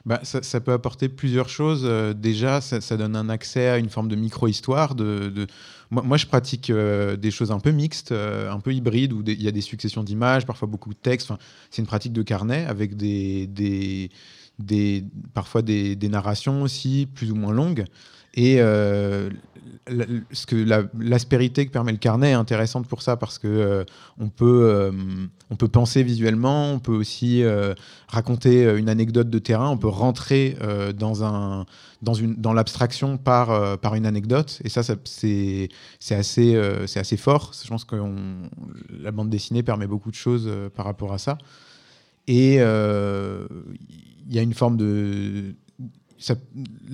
Bah, 0.06 0.20
ça, 0.24 0.60
peut 0.60 0.72
apporter 0.72 1.10
plusieurs 1.10 1.48
choses. 1.48 1.84
déjà, 2.16 2.60
ça, 2.60 2.98
donne 2.98 3.16
un 3.16 3.30
accès 3.30 3.68
à 3.68 3.78
une 3.78 3.90
forme 3.90 4.08
de 4.08 4.16
micro-histoire. 4.16 4.96
De, 4.96 5.48
Moi, 5.92 6.16
je 6.16 6.26
pratique 6.26 6.72
des 6.72 7.32
choses 7.32 7.52
un 7.52 7.60
peu 7.60 7.72
mixtes, 7.72 8.14
un 8.14 8.60
peu 8.62 8.74
hybrides, 8.74 9.12
où 9.12 9.22
il 9.28 9.42
y 9.42 9.48
a 9.50 9.52
des 9.52 9.62
successions 9.62 10.04
d'images, 10.04 10.46
parfois 10.46 10.68
beaucoup 10.68 10.94
de 10.94 11.00
textes. 11.00 11.32
C'est 11.70 11.82
une 11.82 11.88
pratique 11.88 12.14
de 12.14 12.24
carnet 12.24 12.66
avec 12.66 12.96
des, 12.96 13.48
des, 13.48 14.10
des 14.60 15.04
parfois 15.34 15.62
des, 15.62 15.96
des, 15.98 16.08
narrations 16.08 16.62
aussi, 16.62 17.10
plus 17.14 17.32
ou 17.32 17.36
moins 17.36 17.52
longues. 17.52 17.86
Et 18.34 18.58
euh, 18.60 19.30
l'aspérité 20.98 21.66
que 21.66 21.72
permet 21.72 21.92
le 21.92 21.98
carnet 21.98 22.32
est 22.32 22.34
intéressante 22.34 22.88
pour 22.88 23.02
ça 23.02 23.18
parce 23.18 23.38
que 23.38 23.48
euh, 23.48 23.84
on 24.20 24.30
peut 24.30 24.70
euh, 24.70 24.92
on 25.50 25.56
peut 25.58 25.68
penser 25.68 26.02
visuellement, 26.02 26.72
on 26.72 26.80
peut 26.80 26.94
aussi 26.94 27.44
raconter 28.08 28.64
une 28.78 28.88
anecdote 28.88 29.30
de 29.30 29.40
terrain, 29.40 29.70
on 29.70 29.78
peut 29.78 29.90
rentrer 29.90 30.56
dans 30.96 31.26
un 31.26 31.66
dans 32.02 32.14
une 32.14 32.36
dans 32.36 32.54
l'abstraction 32.54 33.18
par 33.18 33.80
par 33.80 33.96
une 33.96 34.06
anecdote 34.06 34.60
et 34.64 34.70
ça, 34.70 34.82
ça 34.84 34.96
c'est 35.04 35.70
c'est 36.00 36.16
assez 36.16 36.60
c'est 36.88 37.00
assez 37.00 37.18
fort. 37.18 37.52
Je 37.64 37.68
pense 37.68 37.86
que 37.86 37.96
la 38.90 39.12
bande 39.12 39.30
dessinée 39.30 39.64
permet 39.64 39.88
beaucoup 39.88 40.10
de 40.10 40.16
choses 40.16 40.50
par 40.76 40.86
rapport 40.86 41.14
à 41.14 41.18
ça. 41.18 41.38
Et 42.28 42.56
il 42.56 44.34
y 44.36 44.40
a 44.40 44.42
une 44.42 44.54
forme 44.54 44.78
de 44.78 45.56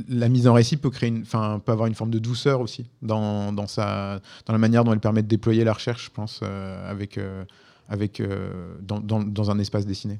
la 0.08 0.30
mise 0.30 0.48
en 0.48 0.54
récit 0.54 0.78
peut, 0.78 0.90
créer 0.90 1.10
une, 1.10 1.24
peut 1.24 1.72
avoir 1.72 1.88
une 1.88 1.96
forme 1.96 2.12
de 2.12 2.20
douceur 2.20 2.62
aussi 2.62 2.90
dans, 3.02 3.52
dans, 3.52 3.68
sa, 3.68 4.20
dans 4.46 4.54
la 4.54 4.60
manière 4.60 4.84
dont 4.84 4.94
elle 4.94 5.00
permet 5.00 5.22
de 5.22 5.28
déployer 5.28 5.64
la 5.64 5.74
recherche, 5.74 6.06
je 6.06 6.12
pense, 6.12 6.40
euh, 6.44 6.90
avec, 6.90 7.18
euh, 7.18 7.44
avec, 7.90 8.20
euh, 8.20 8.76
dans, 8.82 9.00
dans, 9.00 9.22
dans, 9.22 9.52
un 9.52 9.60
espace 9.60 9.86
dessiné. 9.86 10.20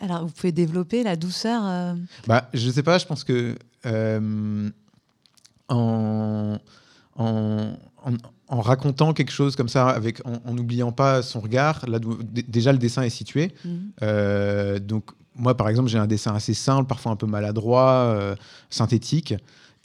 Alors, 0.00 0.26
vous 0.26 0.32
pouvez 0.32 0.52
développer 0.52 1.02
la 1.02 1.16
douceur 1.16 1.94
bah, 2.26 2.48
Je 2.52 2.66
ne 2.66 2.72
sais 2.72 2.82
pas, 2.82 2.98
je 2.98 3.06
pense 3.06 3.24
que 3.24 3.56
en, 3.84 4.70
en, 5.68 6.58
en, 7.16 8.60
racontant 8.60 9.12
quelque 9.12 9.32
chose 9.32 9.56
comme 9.56 9.68
ça, 9.68 9.88
avec, 9.88 10.20
en 10.26 10.54
n'oubliant 10.54 10.92
pas 10.92 11.22
son 11.22 11.40
regard, 11.40 11.84
là, 11.88 11.98
déjà 12.48 12.72
le 12.72 12.78
dessin 12.78 13.02
est 13.02 13.10
situé. 13.10 13.52
Mmh. 13.64 14.78
donc, 14.80 15.04
moi, 15.36 15.56
par 15.56 15.68
exemple, 15.68 15.88
j'ai 15.88 15.98
un 15.98 16.06
dessin 16.06 16.34
assez 16.34 16.54
simple, 16.54 16.86
parfois 16.86 17.12
un 17.12 17.16
peu 17.16 17.26
maladroit, 17.26 17.90
euh, 17.90 18.34
synthétique. 18.70 19.34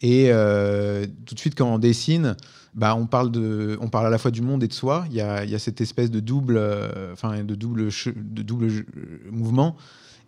Et 0.01 0.27
euh, 0.29 1.05
tout 1.25 1.35
de 1.35 1.39
suite, 1.39 1.55
quand 1.55 1.73
on 1.73 1.79
dessine, 1.79 2.35
bah, 2.75 2.95
on, 2.95 3.07
parle 3.07 3.31
de, 3.31 3.77
on 3.81 3.89
parle 3.89 4.07
à 4.07 4.09
la 4.09 4.17
fois 4.17 4.31
du 4.31 4.41
monde 4.41 4.63
et 4.63 4.67
de 4.67 4.73
soi. 4.73 5.05
Il 5.09 5.15
y 5.15 5.21
a, 5.21 5.45
y 5.45 5.55
a 5.55 5.59
cette 5.59 5.81
espèce 5.81 6.11
de 6.11 6.19
double, 6.19 6.57
euh, 6.57 7.13
enfin, 7.13 7.43
de 7.43 7.55
double, 7.55 7.89
de 8.05 8.41
double 8.41 8.85
mouvement 9.31 9.75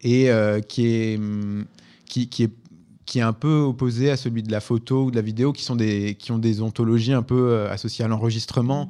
et 0.02 0.30
qui, 0.70 0.86
est, 0.88 1.20
qui, 2.06 2.30
qui, 2.30 2.44
est, 2.44 2.54
qui 3.10 3.18
est 3.18 3.24
un 3.24 3.34
peu 3.34 3.62
opposé 3.62 4.12
à 4.12 4.18
celui 4.18 4.44
de 4.44 4.52
la 4.52 4.62
photo 4.62 5.06
ou 5.06 5.12
de 5.12 5.16
la 5.16 5.24
vidéo, 5.24 5.52
qui, 5.52 5.64
sont 5.64 5.76
des, 5.76 6.14
qui 6.14 6.32
ont 6.32 6.38
des 6.38 6.62
ontologies 6.62 7.14
un 7.14 7.24
peu 7.24 7.68
associées 7.70 8.06
à 8.06 8.08
l'enregistrement. 8.08 8.88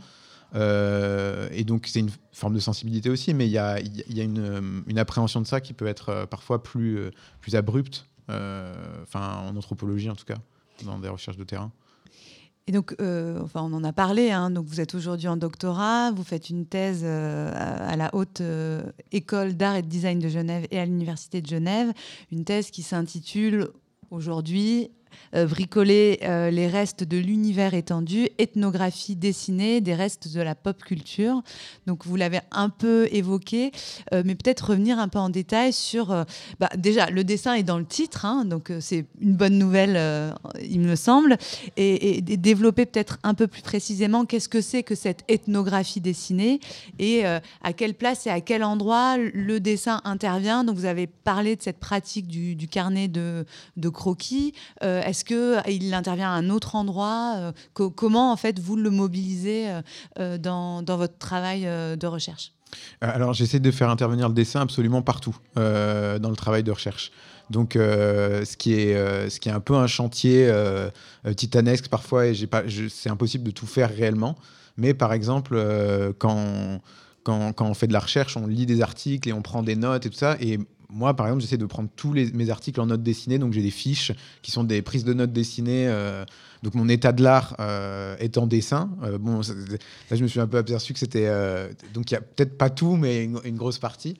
Euh, 0.55 1.47
et 1.51 1.63
donc, 1.63 1.87
c'est 1.87 1.99
une 1.99 2.11
forme 2.31 2.53
de 2.53 2.59
sensibilité 2.59 3.09
aussi, 3.09 3.33
mais 3.33 3.47
il 3.47 3.51
y 3.51 3.57
a, 3.57 3.79
y 3.79 4.19
a 4.19 4.23
une, 4.23 4.83
une, 4.87 4.99
appréhension 4.99 5.41
de 5.41 5.47
ça 5.47 5.61
qui 5.61 5.73
peut 5.73 5.87
être 5.87 6.09
euh, 6.09 6.25
parfois 6.25 6.63
plus, 6.63 6.97
euh, 6.97 7.11
plus 7.41 7.55
abrupte, 7.55 8.07
enfin, 8.27 9.43
en 9.47 9.55
anthropologie 9.55 10.09
en 10.09 10.15
tout 10.15 10.25
cas, 10.25 10.37
dans 10.85 10.99
des 10.99 11.09
recherches 11.09 11.37
de 11.37 11.43
terrain. 11.43 11.71
Et 12.67 12.71
donc, 12.71 12.93
enfin, 12.99 13.63
on 13.63 13.73
en 13.73 13.83
a 13.83 13.91
parlé. 13.91 14.29
Hein, 14.29 14.51
donc, 14.51 14.67
vous 14.67 14.79
êtes 14.79 14.93
aujourd'hui 14.93 15.27
en 15.27 15.37
doctorat. 15.37 16.11
Vous 16.11 16.23
faites 16.23 16.51
une 16.51 16.67
thèse 16.67 17.03
à, 17.03 17.95
la 17.95 18.13
haute 18.13 18.43
école 19.11 19.55
d'art 19.55 19.77
et 19.77 19.81
de 19.81 19.87
design 19.87 20.19
de 20.19 20.29
Genève 20.29 20.67
et 20.69 20.77
à 20.77 20.85
l'université 20.85 21.41
de 21.41 21.47
Genève. 21.47 21.91
Une 22.31 22.45
thèse 22.45 22.69
qui 22.69 22.83
s'intitule 22.83 23.69
aujourd'hui 24.11 24.91
euh, 25.35 25.45
bricoler 25.45 26.19
euh, 26.23 26.49
les 26.49 26.67
restes 26.67 27.03
de 27.03 27.17
l'univers 27.17 27.73
étendu, 27.73 28.29
ethnographie 28.39 29.15
dessinée 29.15 29.79
des 29.81 29.93
restes 29.93 30.33
de 30.33 30.41
la 30.41 30.55
pop 30.55 30.81
culture. 30.83 31.41
Donc 31.85 32.05
vous 32.05 32.15
l'avez 32.15 32.39
un 32.51 32.69
peu 32.69 33.07
évoqué, 33.11 33.71
euh, 34.13 34.23
mais 34.25 34.35
peut-être 34.35 34.71
revenir 34.71 34.99
un 34.99 35.07
peu 35.07 35.19
en 35.19 35.29
détail 35.29 35.73
sur... 35.73 36.25
Bah, 36.59 36.69
déjà, 36.77 37.09
le 37.09 37.23
dessin 37.23 37.53
est 37.53 37.63
dans 37.63 37.77
le 37.77 37.85
titre, 37.85 38.25
hein, 38.25 38.45
donc 38.45 38.71
c'est 38.79 39.05
une 39.21 39.33
bonne 39.33 39.57
nouvelle, 39.57 40.33
il 40.61 40.79
me 40.79 40.95
semble, 40.95 41.37
et, 41.77 42.21
développer 42.21 42.85
peut-être 42.85 43.19
un 43.23 43.33
peu 43.33 43.47
plus 43.47 43.61
précisément 43.61 44.25
qu'est-ce 44.25 44.49
que 44.49 44.61
c'est 44.61 44.83
que 44.83 44.95
cette 44.95 45.23
ethnographie 45.27 46.01
dessinée 46.01 46.59
et 46.97 47.25
à 47.25 47.73
quelle 47.75 47.93
place 47.93 48.27
et 48.27 48.29
à 48.29 48.41
quel 48.41 48.63
endroit 48.63 49.17
le 49.17 49.59
dessin 49.59 50.01
intervient. 50.03 50.63
Donc 50.63 50.75
vous 50.75 50.85
avez 50.85 51.07
parlé 51.07 51.55
de 51.55 51.61
cette 51.61 51.79
pratique 51.79 52.27
du, 52.27 52.67
carnet 52.67 53.07
de, 53.07 53.45
de 53.77 53.89
croquis. 53.89 54.53
Est-ce 55.05 55.25
qu'il 55.25 55.93
intervient 55.93 56.29
à 56.29 56.33
un 56.33 56.49
autre 56.49 56.75
endroit 56.75 57.35
euh, 57.37 57.51
Comment, 57.73 58.31
en 58.31 58.35
fait, 58.35 58.59
vous 58.59 58.75
le 58.75 58.89
mobilisez 58.89 59.69
euh, 59.69 59.81
euh, 60.19 60.37
dans, 60.37 60.83
votre 60.85 61.17
travail 61.17 61.63
de 61.63 62.07
recherche? 62.07 62.53
Alors 63.01 63.33
j'essaie 63.33 63.59
de 63.59 63.71
faire 63.71 63.89
intervenir 63.89 64.27
le 64.27 64.35
dessin 64.35 64.61
absolument 64.61 65.01
partout 65.01 65.35
dans 65.55 66.29
le 66.29 66.35
travail 66.35 66.61
de 66.61 66.71
recherche. 66.71 67.11
Donc 67.49 67.71
ce, 67.73 68.57
qui 68.57 68.73
est, 68.73 69.29
ce 69.29 69.39
qui 69.39 69.49
est 69.49 69.51
un 69.51 69.59
peu 69.59 69.73
un 69.73 69.87
chantier 69.87 70.53
titanesque 71.35 71.87
parfois 71.87 72.27
et 72.27 72.35
c'est 72.89 73.09
impossible 73.09 73.45
de 73.45 73.51
tout 73.51 73.65
faire 73.65 73.89
réellement. 73.89 74.35
Mais 74.77 74.93
par 74.93 75.13
exemple 75.13 75.57
quand, 76.19 76.79
quand, 77.23 77.53
quand, 77.53 77.65
on 77.65 77.73
fait 77.73 77.87
de 77.87 77.93
la 77.93 78.01
recherche, 78.01 78.37
on 78.37 78.45
lit 78.45 78.67
des 78.67 78.81
articles 78.81 79.27
et 79.27 79.33
on 79.33 79.41
prend 79.41 79.63
des 79.63 79.75
notes 79.75 80.05
et 80.05 80.09
tout 80.11 80.17
ça. 80.17 80.37
Et 80.39 80.59
moi, 80.89 81.15
par 81.15 81.27
exemple, 81.27 81.41
j'essaie 81.41 81.57
de 81.57 81.65
prendre 81.65 81.89
tous 81.95 82.13
les, 82.13 82.31
mes 82.31 82.49
articles 82.49 82.81
en 82.81 82.87
notes 82.87 83.03
dessinées. 83.03 83.37
Donc, 83.37 83.53
j'ai 83.53 83.61
des 83.61 83.71
fiches 83.71 84.11
qui 84.41 84.51
sont 84.51 84.63
des 84.63 84.81
prises 84.81 85.03
de 85.03 85.13
notes 85.13 85.31
dessinées. 85.31 85.87
Euh, 85.87 86.25
donc, 86.63 86.73
mon 86.73 86.89
état 86.89 87.11
de 87.11 87.21
l'art 87.23 87.55
euh, 87.59 88.15
est 88.17 88.37
en 88.37 88.47
dessin. 88.47 88.89
Euh, 89.03 89.17
bon, 89.19 89.39
là, 89.39 90.17
je 90.17 90.23
me 90.23 90.27
suis 90.27 90.39
un 90.39 90.47
peu 90.47 90.57
aperçu 90.57 90.93
que 90.93 90.99
c'était. 90.99 91.29
donc, 91.93 92.09
il 92.09 92.15
n'y 92.15 92.17
a 92.17 92.21
peut-être 92.21 92.57
pas 92.57 92.69
tout, 92.69 92.95
mais 92.95 93.23
une, 93.23 93.55
grosse 93.55 93.77
partie. 93.77 94.17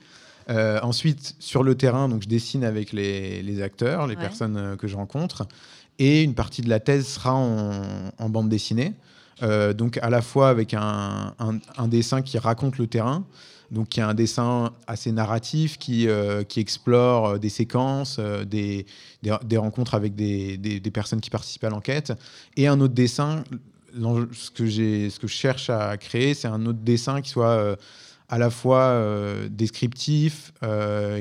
ensuite, 0.48 1.36
sur 1.40 1.64
le 1.64 1.76
terrain, 1.76 2.08
donc, 2.08 2.24
je 2.24 2.28
dessine 2.28 2.64
avec 2.64 2.94
les, 2.94 3.62
acteurs, 3.64 4.06
les 4.06 4.16
personnes 4.16 4.78
que 4.78 4.88
je 4.88 4.96
rencontre. 4.96 5.48
Et 5.98 6.24
une 6.24 6.36
partie 6.36 6.62
de 6.62 6.70
la 6.70 6.80
thèse 6.80 7.08
sera 7.08 7.34
en, 7.34 8.30
bande 8.30 8.48
dessinée. 8.48 8.94
donc, 9.76 9.98
à 9.98 10.12
la 10.12 10.22
fois 10.22 10.50
avec 10.50 10.76
un, 10.76 11.34
un 11.40 11.88
dessin 11.88 12.22
qui 12.22 12.38
raconte 12.38 12.78
le 12.78 12.86
terrain 12.86 13.26
donc 13.72 13.96
y 13.98 14.02
a 14.02 14.08
un 14.08 14.14
dessin 14.14 14.74
assez 14.88 15.12
narratif 15.12 15.78
qui, 15.78 16.08
euh, 16.08 16.44
qui 16.44 16.60
explore 16.60 17.28
euh, 17.28 17.38
des 17.38 17.50
séquences, 17.50 18.18
euh, 18.20 18.44
des, 18.44 18.86
des, 19.22 19.58
rencontres 19.58 19.94
avec 19.94 20.16
des, 20.16 20.58
des, 20.58 20.92
personnes 20.92 21.22
qui 21.22 21.30
participent 21.30 21.64
à 21.64 21.70
l'enquête, 21.70 22.14
et 22.58 22.68
un 22.68 22.80
autre 22.80 22.94
dessin. 22.94 23.44
Ce 23.92 24.52
que, 24.52 24.70
ce 24.70 25.20
que 25.20 25.28
je 25.28 25.34
cherche 25.34 25.72
à 25.72 25.98
créer, 25.98 26.36
c'est 26.36 26.48
un 26.48 26.64
autre 26.68 26.80
dessin 26.80 27.22
qui 27.22 27.30
soit 27.32 27.76
à 28.28 28.38
la 28.38 28.52
fois 28.52 29.04
descriptif, 29.50 30.54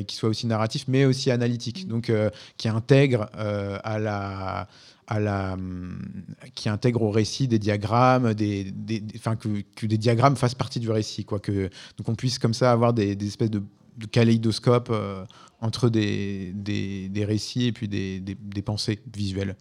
qui 0.06 0.14
soit 0.14 0.28
aussi 0.28 0.46
narratif, 0.46 0.84
mais 0.86 1.06
aussi 1.06 1.30
analytique, 1.30 1.88
donc 1.88 2.12
qui 2.58 2.68
intègre 2.68 3.30
à 3.32 3.98
la 3.98 4.68
à 5.08 5.18
la, 5.18 5.56
qui 6.54 6.68
intègre 6.68 7.02
au 7.02 7.10
récit 7.10 7.48
des 7.48 7.58
diagrammes, 7.58 8.34
des, 8.34 8.64
des, 8.64 9.00
que, 9.00 9.62
que, 9.74 9.86
des 9.86 9.96
diagrammes 9.96 10.36
fassent 10.36 10.54
partie 10.54 10.80
du 10.80 10.90
récit. 10.90 11.24
Quoi, 11.24 11.40
que, 11.40 11.70
donc 11.96 12.08
on 12.08 12.14
puisse 12.14 12.38
comme 12.38 12.52
ça 12.52 12.70
avoir 12.70 12.92
des, 12.92 13.16
espèces 13.26 13.50
de, 13.50 13.62
de 13.96 14.06
kaléidoscopes 14.06 14.90
euh, 14.90 15.24
entre 15.62 15.88
des, 15.88 16.52
des, 16.54 17.24
récits 17.24 17.68
et 17.68 17.72
puis 17.72 17.88
des, 17.88 18.62
pensées 18.62 19.00
visuelles. 19.16 19.56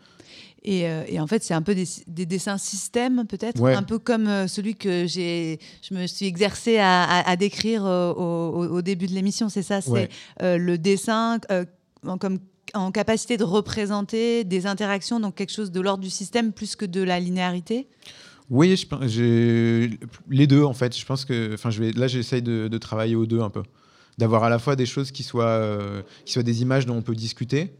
Et, 0.64 0.86
euh, 0.86 1.06
et, 1.08 1.18
en 1.22 1.28
fait, 1.28 1.42
c'est 1.46 1.54
un 1.54 1.62
peu 1.62 1.74
des, 1.74 2.26
dessins 2.26 2.58
système, 2.58 3.26
peut-être, 3.26 3.64
un 3.64 3.84
peu 3.84 4.00
comme 4.00 4.28
euh, 4.28 4.48
celui 4.48 4.76
que 4.76 5.08
j'ai, 5.08 5.60
je 5.82 5.94
me 5.94 6.08
suis 6.08 6.26
exercé 6.26 6.78
à, 6.78 7.04
à, 7.26 7.36
décrire 7.38 7.84
au, 7.84 8.68
au, 8.70 8.82
début 8.82 9.08
de 9.08 9.14
l'émission. 9.14 9.48
C'est 9.48 9.64
ça, 9.64 9.80
c'est 9.80 10.10
le 10.42 10.76
dessin 10.76 11.40
comme 12.20 12.40
en 12.74 12.92
capacité 12.92 13.38
de 13.38 13.44
représenter 13.44 14.44
des 14.44 14.68
interactions, 14.68 15.20
donc 15.20 15.36
quelque 15.36 15.54
chose 15.54 15.72
de 15.72 15.82
l'ordre 15.82 16.04
du 16.04 16.10
système 16.10 16.52
plus 16.52 16.76
que 16.76 16.86
de 16.86 17.02
la 17.02 17.20
linéarité? 17.20 17.88
Oui, 18.50 18.76
les 20.30 20.48
deux 20.48 20.64
en 20.64 20.74
fait. 20.74 20.98
Je 20.98 21.06
pense 21.06 21.26
que, 21.26 21.54
enfin, 21.54 21.70
là, 21.96 22.08
j'essaye 22.08 22.42
de, 22.42 22.78
travailler 22.78 23.16
aux 23.16 23.26
deux 23.26 23.42
un 23.42 23.50
peu, 23.50 23.64
d'avoir 24.18 24.44
à 24.44 24.50
la 24.50 24.60
fois 24.60 24.76
des 24.76 24.86
choses 24.86 25.12
qui 25.12 25.24
soient, 25.24 25.46
euh, 25.46 26.02
qui 26.26 26.34
soient 26.34 26.44
des 26.44 26.62
images 26.62 26.86
dont 26.86 26.96
on 26.96 27.02
peut 27.02 27.16
discuter 27.16 27.74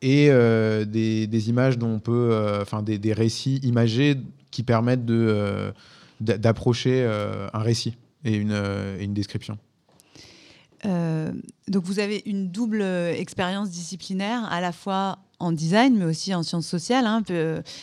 et 0.00 0.28
euh, 0.30 0.84
des, 0.84 1.48
images 1.48 1.78
dont 1.78 1.94
on 1.94 2.00
peut, 2.00 2.30
euh, 2.32 2.62
enfin, 2.62 2.82
des, 2.82 3.12
récits 3.12 3.60
imagés 3.62 4.16
qui 4.50 4.62
permettent 4.62 5.04
de 5.04 5.72
d'approcher 6.20 7.04
un 7.52 7.58
récit 7.58 7.98
et 8.24 8.34
une, 8.34 8.52
et 8.98 9.04
une 9.04 9.12
description. 9.12 9.58
Euh, 10.86 11.32
donc 11.68 11.84
vous 11.84 11.98
avez 11.98 12.22
une 12.26 12.50
double 12.50 12.82
euh, 12.82 13.14
expérience 13.14 13.70
disciplinaire, 13.70 14.44
à 14.52 14.60
la 14.60 14.72
fois 14.72 15.18
en 15.44 15.52
design, 15.52 15.96
mais 15.96 16.04
aussi 16.04 16.34
en 16.34 16.42
sciences 16.42 16.66
sociales. 16.66 17.06
Hein, 17.06 17.22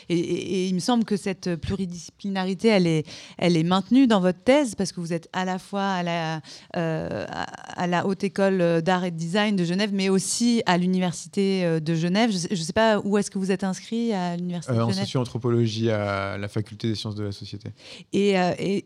et, 0.10 0.68
il 0.68 0.74
me 0.74 0.80
semble 0.80 1.06
que 1.06 1.18
cette 1.18 1.56
pluridisciplinarité, 1.56 2.70
elle 2.70 2.88
est, 2.88 3.06
elle 3.38 3.58
est 3.58 3.64
maintenue 3.64 4.08
dans 4.08 4.20
votre 4.20 4.40
thèse 4.44 4.76
parce 4.76 4.92
que 4.92 5.00
vous 5.00 5.14
êtes 5.14 5.30
à 5.34 5.46
la 5.46 5.60
fois 5.60 5.84
à 5.84 6.04
la, 6.04 6.42
à 6.74 7.88
la 7.88 8.06
Haute 8.06 8.24
École 8.24 8.82
d'Art 8.82 9.04
et 9.04 9.12
de 9.12 9.18
Design 9.18 9.56
de 9.56 9.64
Genève, 9.64 9.92
mais 9.94 10.10
aussi 10.10 10.62
à 10.66 10.78
l'Université 10.78 11.80
de 11.80 11.96
Genève. 11.96 12.32
Je 12.32 12.48
ne 12.50 12.56
sais, 12.56 12.74
pas 12.74 13.00
où 13.00 13.18
est-ce 13.18 13.32
que 13.32 13.40
vous 13.40 13.52
êtes 13.52 13.64
inscrit 13.64 14.14
à 14.14 14.38
l'Université 14.38 14.74
de 14.74 14.80
Genève? 14.80 14.98
En 14.98 15.02
socio-anthropologie 15.02 15.90
à 15.90 16.38
la 16.38 16.48
Faculté 16.48 16.88
des 16.88 16.96
sciences 16.96 17.16
de 17.16 17.24
la 17.24 17.32
société. 17.32 17.70
Et, 18.14 18.36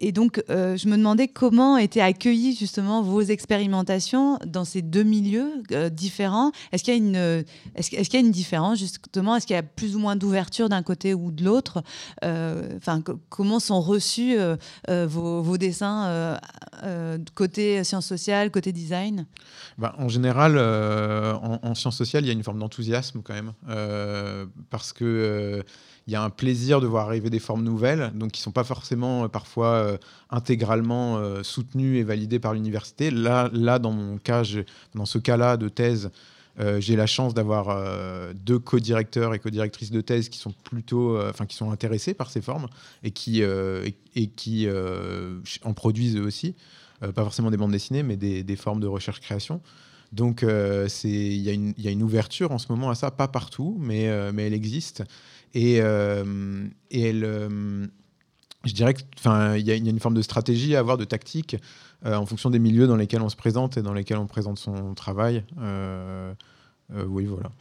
et 0.08 0.12
donc, 0.12 0.41
je 0.50 0.88
me 0.88 0.98
demandais 0.98 1.27
comment 1.27 1.77
étaient 1.77 2.01
accueillies 2.01 2.55
justement 2.55 3.01
vos 3.01 3.22
expérimentations 3.22 4.38
dans 4.46 4.65
ces 4.65 4.82
deux 4.82 5.03
milieux 5.03 5.63
euh, 5.72 5.89
différents? 5.89 6.51
Est-ce 6.72 6.84
qu'il 6.84 6.94
y 6.94 6.98
a 6.98 7.00
une, 7.00 7.15
est-ce, 7.75 7.96
est-ce 7.96 8.10
qu'il 8.10 8.20
y 8.20 8.24
a 8.24 8.25
une 8.25 8.32
différence? 8.32 8.64
Justement 8.74 9.36
Est-ce 9.36 9.45
qu'il 9.45 9.55
y 9.55 9.60
a 9.60 9.63
plus 9.63 9.95
ou 9.95 10.00
moins 10.00 10.15
d'ouverture 10.15 10.69
d'un 10.69 10.81
côté 10.81 11.13
ou 11.13 11.31
de 11.31 11.43
l'autre 11.43 11.84
euh, 12.24 12.75
Enfin, 12.77 13.03
comment 13.29 13.60
sont 13.60 13.81
reçus 13.81 14.36
euh, 14.39 14.55
vos, 15.07 15.43
vos, 15.43 15.57
dessins 15.57 16.39
côté 17.36 17.84
sciences 17.84 18.07
sociales, 18.07 18.50
côté 18.50 18.72
design? 18.72 19.27
Bah, 19.77 19.93
En 20.00 20.07
général, 20.07 20.57
en, 20.57 21.60
en, 21.62 21.75
sciences 21.75 21.98
sociales, 21.98 22.24
il 22.24 22.27
y 22.27 22.31
a 22.31 22.34
une 22.34 22.43
forme 22.43 22.60
d'enthousiasme 22.60 23.22
quand 23.24 23.34
même, 23.34 23.53
parce 24.69 24.93
que 24.93 25.63
il 26.07 26.13
y 26.13 26.15
a 26.15 26.22
un 26.22 26.29
plaisir 26.29 26.81
de 26.81 26.88
voir 26.88 27.07
arriver 27.07 27.29
des 27.29 27.39
formes 27.39 27.63
nouvelles, 27.63 28.12
donc 28.13 28.31
qui 28.31 28.41
ne 28.41 28.43
sont 28.43 28.51
pas 28.51 28.63
forcément 28.63 29.24
euh, 29.24 29.27
parfois 29.27 29.67
euh, 29.67 29.98
intégralement 30.29 31.17
euh, 31.17 31.41
soutenues 31.43 31.98
et 31.98 32.03
validées 32.03 32.39
par 32.39 32.53
l'université. 32.53 33.10
Là, 33.10 33.50
là, 33.53 33.79
dans 33.79 33.91
mon 33.91 34.17
cas, 34.17 34.43
dans 34.93 35.05
ce 35.05 35.17
cas-là 35.17 35.57
de 35.57 35.69
thèse, 35.69 36.12
j'ai 36.80 36.96
la 36.96 37.06
chance 37.06 37.34
d'avoir 37.34 38.34
deux 38.34 38.60
co-directeurs 38.60 39.34
et 39.34 39.40
co-directrices 39.40 39.92
de 39.92 40.02
thèse 40.02 40.30
qui 40.30 40.40
sont 40.40 40.54
plutôt, 40.64 41.20
enfin, 41.20 41.46
qui 41.46 41.56
sont 41.56 41.72
intéressés 41.72 42.14
par 42.14 42.32
ces 42.32 42.42
formes 42.42 42.68
et 43.04 43.12
qui, 43.12 43.42
et, 43.42 44.28
qui 44.36 44.68
en 45.64 45.74
produisent 45.74 46.16
eux 46.16 46.24
aussi. 46.24 46.56
pas 47.02 47.24
forcément 47.24 47.52
des 47.52 47.58
bandes 47.58 47.72
dessinées, 47.72 48.04
mais 48.04 48.16
des, 48.16 48.56
formes 48.56 48.80
de 48.80 48.88
recherche-création. 48.88 49.62
Donc, 50.14 50.44
il 50.44 51.10
y, 51.10 51.74
y, 51.78 51.88
a 51.88 51.92
une 51.92 52.04
ouverture 52.04 52.52
en 52.52 52.58
ce 52.58 52.72
moment 52.72 52.90
à 52.90 52.96
ça, 52.96 53.12
pas 53.12 53.28
partout, 53.28 53.78
mais, 53.80 54.10
mais 54.32 54.48
elle 54.48 54.54
existe. 54.54 55.04
Et, 55.56 55.80
euh, 55.80 56.68
et 56.92 57.02
elle, 57.02 57.24
euh, 57.24 57.88
je 58.65 58.74
dirais 58.74 58.93
qu'il 58.93 59.05
y, 59.67 59.72
a, 59.72 59.75
une 59.75 60.00
forme 60.00 60.15
de 60.15 60.22
stratégie 60.22 60.75
à 60.75 60.79
avoir, 60.79 60.98
de 60.98 61.05
tactique, 61.05 61.57
euh, 62.05 62.15
en 62.15 62.25
fonction 62.25 62.50
des 62.50 62.60
milieux 62.60 62.88
dans 62.88 62.95
lesquels 62.95 63.22
on 63.22 63.29
se 63.29 63.36
présente 63.36 63.77
et 63.77 63.81
dans 63.81 63.93
lesquels 63.93 64.17
on 64.17 64.27
présente 64.27 64.57
son 64.57 64.93
travail. 64.93 65.43
oui, 65.57 67.25
voilà. 67.25 67.51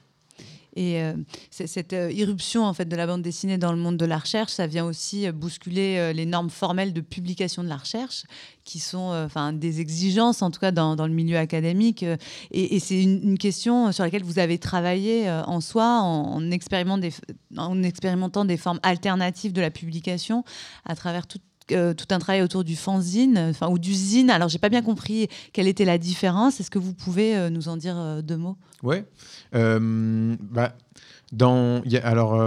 Et 0.75 1.01
euh, 1.01 1.15
cette 1.51 1.93
euh, 1.93 2.11
irruption 2.11 2.65
en 2.65 2.75
fait 2.75 2.87
de 2.87 2.97
la 2.97 3.07
bande 3.07 3.23
dessinée 3.23 3.59
dans 3.59 3.73
le 3.73 3.79
monde 3.79 3.97
de 3.97 4.05
la 4.05 4.19
recherche, 4.19 4.53
ça 4.53 4.67
vient 4.67 4.85
aussi 4.85 5.27
euh, 5.27 5.33
bousculer 5.33 6.13
les 6.13 6.27
normes 6.27 6.51
formelles 6.51 6.93
de 6.93 7.01
publication 7.01 7.63
de 7.63 7.69
la 7.69 7.77
recherche, 7.77 8.25
qui 8.65 8.79
sont 8.79 9.13
enfin 9.25 9.53
des 9.53 9.81
exigences 9.81 10.43
en 10.43 10.51
tout 10.51 10.61
cas 10.61 10.73
dans, 10.73 10.97
dans 10.97 11.07
le 11.07 11.13
milieu 11.13 11.37
académique. 11.37 12.05
Et, 12.51 12.81
c'est 12.81 13.03
une, 13.03 13.39
question 13.39 13.93
sur 13.93 14.05
laquelle 14.05 14.25
vous 14.25 14.39
avez 14.39 14.59
travaillé 14.59 15.31
en 15.31 15.61
soi, 15.61 16.01
en, 16.01 16.37
en, 16.37 16.43
en 17.57 17.83
expérimentant 17.83 18.45
des 18.45 18.57
formes 18.57 18.81
alternatives 18.83 19.53
de 19.53 19.61
la 19.61 19.71
publication 19.71 20.45
à 20.85 20.95
travers 20.95 21.27
toute 21.69 21.97
tout 21.97 22.15
un 22.15 22.19
travail 22.19 22.43
autour 22.43 22.65
du 22.65 22.77
fanzine, 22.77 23.39
enfin 23.39 23.69
ou 23.69 23.79
du 23.79 23.95
zine. 23.95 24.31
Alors 24.31 24.49
j'ai 24.49 24.59
pas 24.59 24.69
bien 24.69 24.83
compris 24.83 25.29
quelle 25.53 25.69
était 25.69 25.85
la 25.85 25.99
différence. 25.99 26.61
Est-ce 26.61 26.71
que 26.71 26.79
vous 26.79 26.95
pouvez 26.95 27.37
euh, 27.37 27.51
nous 27.51 27.69
en 27.69 27.77
dire 27.77 27.97
euh, 27.97 28.23
deux 28.23 28.37
mots? 28.37 28.57
Ouais. 28.83 29.05
Euh, 29.55 30.37
bah, 30.41 30.77
alors 32.03 32.41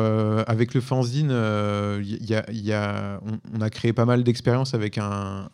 avec 0.47 0.73
le 0.73 0.81
fanzine, 0.81 1.31
a, 1.31 3.19
on, 3.53 3.61
a 3.61 3.69
créé 3.69 3.93
pas 3.93 4.05
mal 4.05 4.23
d'expériences 4.23 4.73
avec 4.73 4.97
un, 4.97 5.49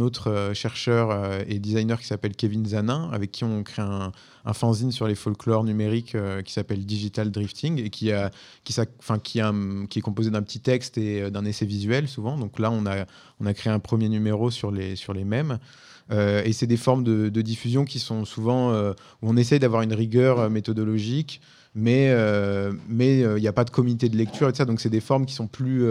autre 0.00 0.52
chercheur 0.54 1.42
et 1.46 1.58
designer 1.58 2.00
qui 2.00 2.06
s'appelle 2.06 2.34
Kevin 2.36 2.66
Zanin, 2.66 3.10
avec 3.12 3.30
qui 3.32 3.44
on 3.44 3.62
crée 3.62 3.82
un, 3.82 4.12
un 4.44 4.52
fanzine 4.52 4.92
sur 4.92 5.06
les 5.06 5.14
folklores 5.14 5.64
numériques 5.64 6.14
euh, 6.14 6.42
qui 6.42 6.52
s'appelle 6.52 6.84
Digital 6.84 7.30
Drifting 7.30 7.78
et 7.82 7.90
qui, 7.90 8.10
est 8.10 10.00
composé 10.02 10.30
d'un 10.30 10.42
petit 10.42 10.60
texte 10.60 10.98
et 10.98 11.22
euh, 11.22 11.30
d'un 11.30 11.44
essai 11.44 11.66
visuel 11.66 12.08
souvent. 12.08 12.36
Donc 12.36 12.58
là, 12.58 12.70
on 12.70 12.84
a, 12.86 13.54
créé 13.54 13.72
un 13.72 13.78
premier 13.78 14.08
numéro 14.08 14.50
sur 14.50 14.70
les, 14.70 14.96
sur 14.96 15.14
mêmes. 15.14 15.58
Euh, 16.10 16.42
et 16.44 16.52
c'est 16.52 16.66
des 16.66 16.76
formes 16.76 17.02
de, 17.04 17.40
diffusion 17.40 17.84
qui 17.84 17.98
sont 17.98 18.24
souvent 18.24 18.74
où 18.74 18.94
on 19.22 19.36
essaye 19.36 19.58
d'avoir 19.58 19.82
une 19.82 19.94
rigueur 19.94 20.50
méthodologique, 20.50 21.40
mais 21.74 22.14
mais 22.88 23.20
il 23.20 23.40
n'y 23.40 23.48
a 23.48 23.52
pas 23.52 23.64
de 23.64 23.70
comité 23.70 24.08
de 24.08 24.16
lecture 24.16 24.48
et. 24.48 24.64
Donc 24.64 24.80
c'est 24.80 24.90
des 24.90 25.00
formes 25.00 25.26
qui 25.26 25.34
sont 25.34 25.46
plus 25.46 25.84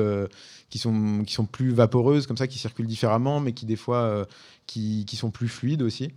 qui 0.70 0.80
sont 0.80 1.24
qui 1.26 1.34
sont 1.34 1.46
plus 1.46 1.72
vaporeuses 1.72 2.28
comme 2.28 2.38
ça, 2.38 2.48
qui 2.48 2.60
circulent 2.60 2.88
différemment, 2.88 3.40
mais 3.40 3.54
qui 3.54 3.66
des 3.66 3.76
fois 3.76 4.26
qui, 4.66 5.06
qui, 5.06 5.16
sont 5.16 5.32
plus 5.32 5.48
fluides 5.48 5.82
aussi. 5.82 6.12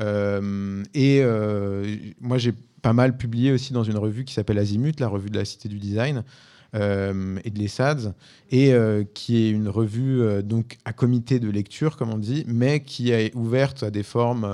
Euh, 0.00 0.82
et 0.94 1.20
euh, 1.22 1.96
moi, 2.20 2.38
j'ai 2.38 2.52
pas 2.82 2.92
mal 2.92 3.16
publié 3.16 3.52
aussi 3.52 3.72
dans 3.72 3.84
une 3.84 3.98
revue 3.98 4.24
qui 4.24 4.34
s'appelle 4.34 4.58
Azimut, 4.58 4.98
la 5.00 5.08
revue 5.08 5.30
de 5.30 5.36
la 5.36 5.44
Cité 5.44 5.68
du 5.68 5.78
Design. 5.78 6.24
Euh, 6.76 7.36
et 7.42 7.50
de 7.50 7.58
l'ESADS, 7.58 8.12
et 8.52 8.72
qui 9.12 9.38
est 9.38 9.50
une 9.50 9.68
revue 9.68 10.40
donc 10.44 10.78
à 10.84 10.92
comité 10.92 11.40
de 11.40 11.50
lecture, 11.50 11.96
comme 11.96 12.10
on 12.10 12.16
dit, 12.16 12.44
mais 12.46 12.78
qui 12.78 13.10
est 13.10 13.34
ouverte 13.34 13.82
à 13.82 13.90
des 13.90 14.04
formes 14.04 14.48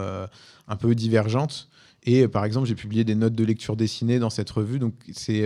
un 0.66 0.76
peu 0.76 0.94
divergentes. 0.94 1.68
Et 2.06 2.28
par 2.28 2.44
exemple, 2.44 2.68
j'ai 2.68 2.76
publié 2.76 3.02
des 3.02 3.16
notes 3.16 3.34
de 3.34 3.44
lecture 3.44 3.76
dessinées 3.76 4.18
dans 4.20 4.30
cette 4.30 4.48
revue, 4.50 4.78
donc 4.78 4.94
c'est 5.12 5.44